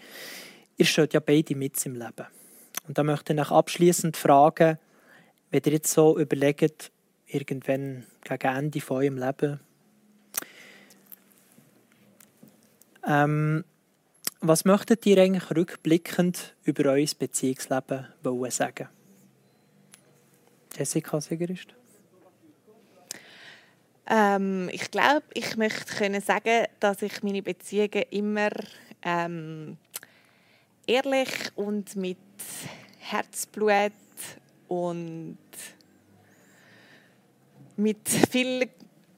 [0.78, 2.28] Ihr steht ja beide mit im Leben.
[2.88, 4.78] Und da möchte ich euch abschließend fragen,
[5.52, 6.91] wenn ihr jetzt so überlegt,
[7.28, 9.59] irgendwann gegen Ende von eurem Leben,
[13.05, 13.63] ähm,
[14.39, 18.89] was möchtet ihr eigentlich rückblickend über euer Beziehungsleben wollen sagen?
[20.75, 21.73] Jessica Sigerist?
[24.09, 28.51] Ähm, ich glaube, ich möchte können sagen, dass ich meine Beziehungen immer
[29.01, 29.78] ähm,
[30.86, 32.17] ehrlich und mit
[32.99, 33.91] Herzblut
[34.67, 35.38] und
[37.78, 38.69] mit viel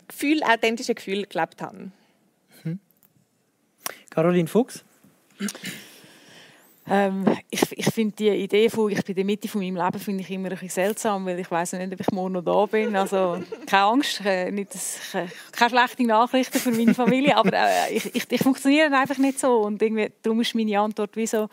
[0.07, 1.91] Gefühl, authentischen Gefühl gelebt habe.
[4.09, 4.83] Caroline Fuchs?
[6.91, 9.99] Ähm, ich ich finde die Idee von, ich bin in der Mitte von meinem Leben,
[9.99, 12.65] finde ich immer ein bisschen seltsam, weil ich weiß nicht, ob ich morgen noch da
[12.65, 12.95] bin.
[12.95, 17.93] Also keine Angst, äh, nicht, das, äh, keine schlechten Nachrichten für meine Familie, aber äh,
[17.93, 21.47] ich, ich, ich funktioniere einfach nicht so und irgendwie, darum ist meine Antwort wie so,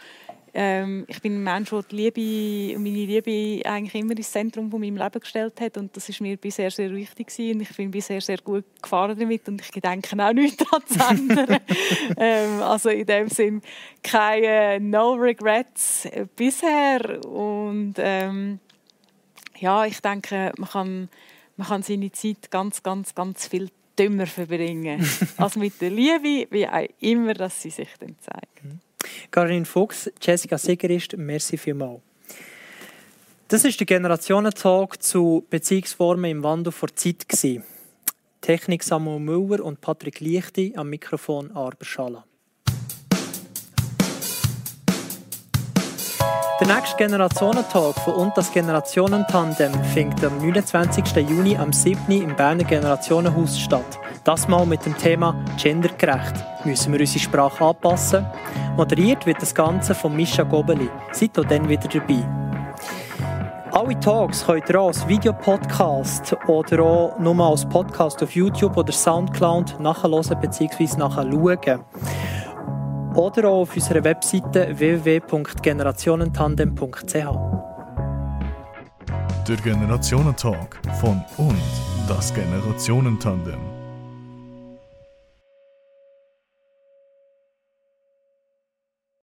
[0.58, 4.80] ähm, ich bin ein Mensch, der die Liebe, meine Liebe eigentlich immer ins Zentrum von
[4.80, 7.56] meinem Leben gestellt hat und das ist mir bisher sehr wichtig gewesen.
[7.56, 10.98] und ich bin bisher sehr gut gefahren damit und ich denke auch nichts daran zu
[11.10, 11.60] ändern.
[12.16, 13.60] ähm, also in dem Sinn
[14.02, 18.58] keine No Regrets äh, bisher und ähm,
[19.58, 21.08] ja, ich denke, man kann,
[21.58, 26.66] man kann seine Zeit ganz, ganz, ganz viel dümmer verbringen als mit der Liebe, wie
[26.66, 28.56] auch immer, dass sie sich dann zeigt.
[29.30, 32.00] Caroline Fuchs, Jessica Sigerist, merci vielmals.
[33.48, 37.26] Das ist der Generationentalk zu Beziehungsformen im Wandel vor Zeit.
[38.40, 42.24] Technik Samuel Müller und Patrick Lichti am Mikrofon Arber Schala.
[46.58, 51.04] Der nächste Generationentalk von und das Generationentandem findet am 29.
[51.16, 52.10] Juni am 7.
[52.10, 53.98] im Berner Generationenhaus statt.
[54.26, 56.44] Das mal mit dem Thema Gendergerecht.
[56.64, 58.26] Müssen wir unsere Sprache anpassen?
[58.76, 60.90] Moderiert wird das Ganze von Mischa Gobeli.
[61.12, 62.28] Seid auch dann wieder dabei.
[63.70, 68.92] Alle Talks könnt ihr auch als Videopodcast oder auch nur als Podcast auf YouTube oder
[68.92, 70.96] Soundcloud nachhören bzw.
[70.98, 71.84] nachschauen.
[73.14, 77.14] Oder auch auf unserer Webseite www.generationentandem.ch.
[79.46, 81.62] Der Generationentalk von und
[82.08, 83.75] das Generationentandem.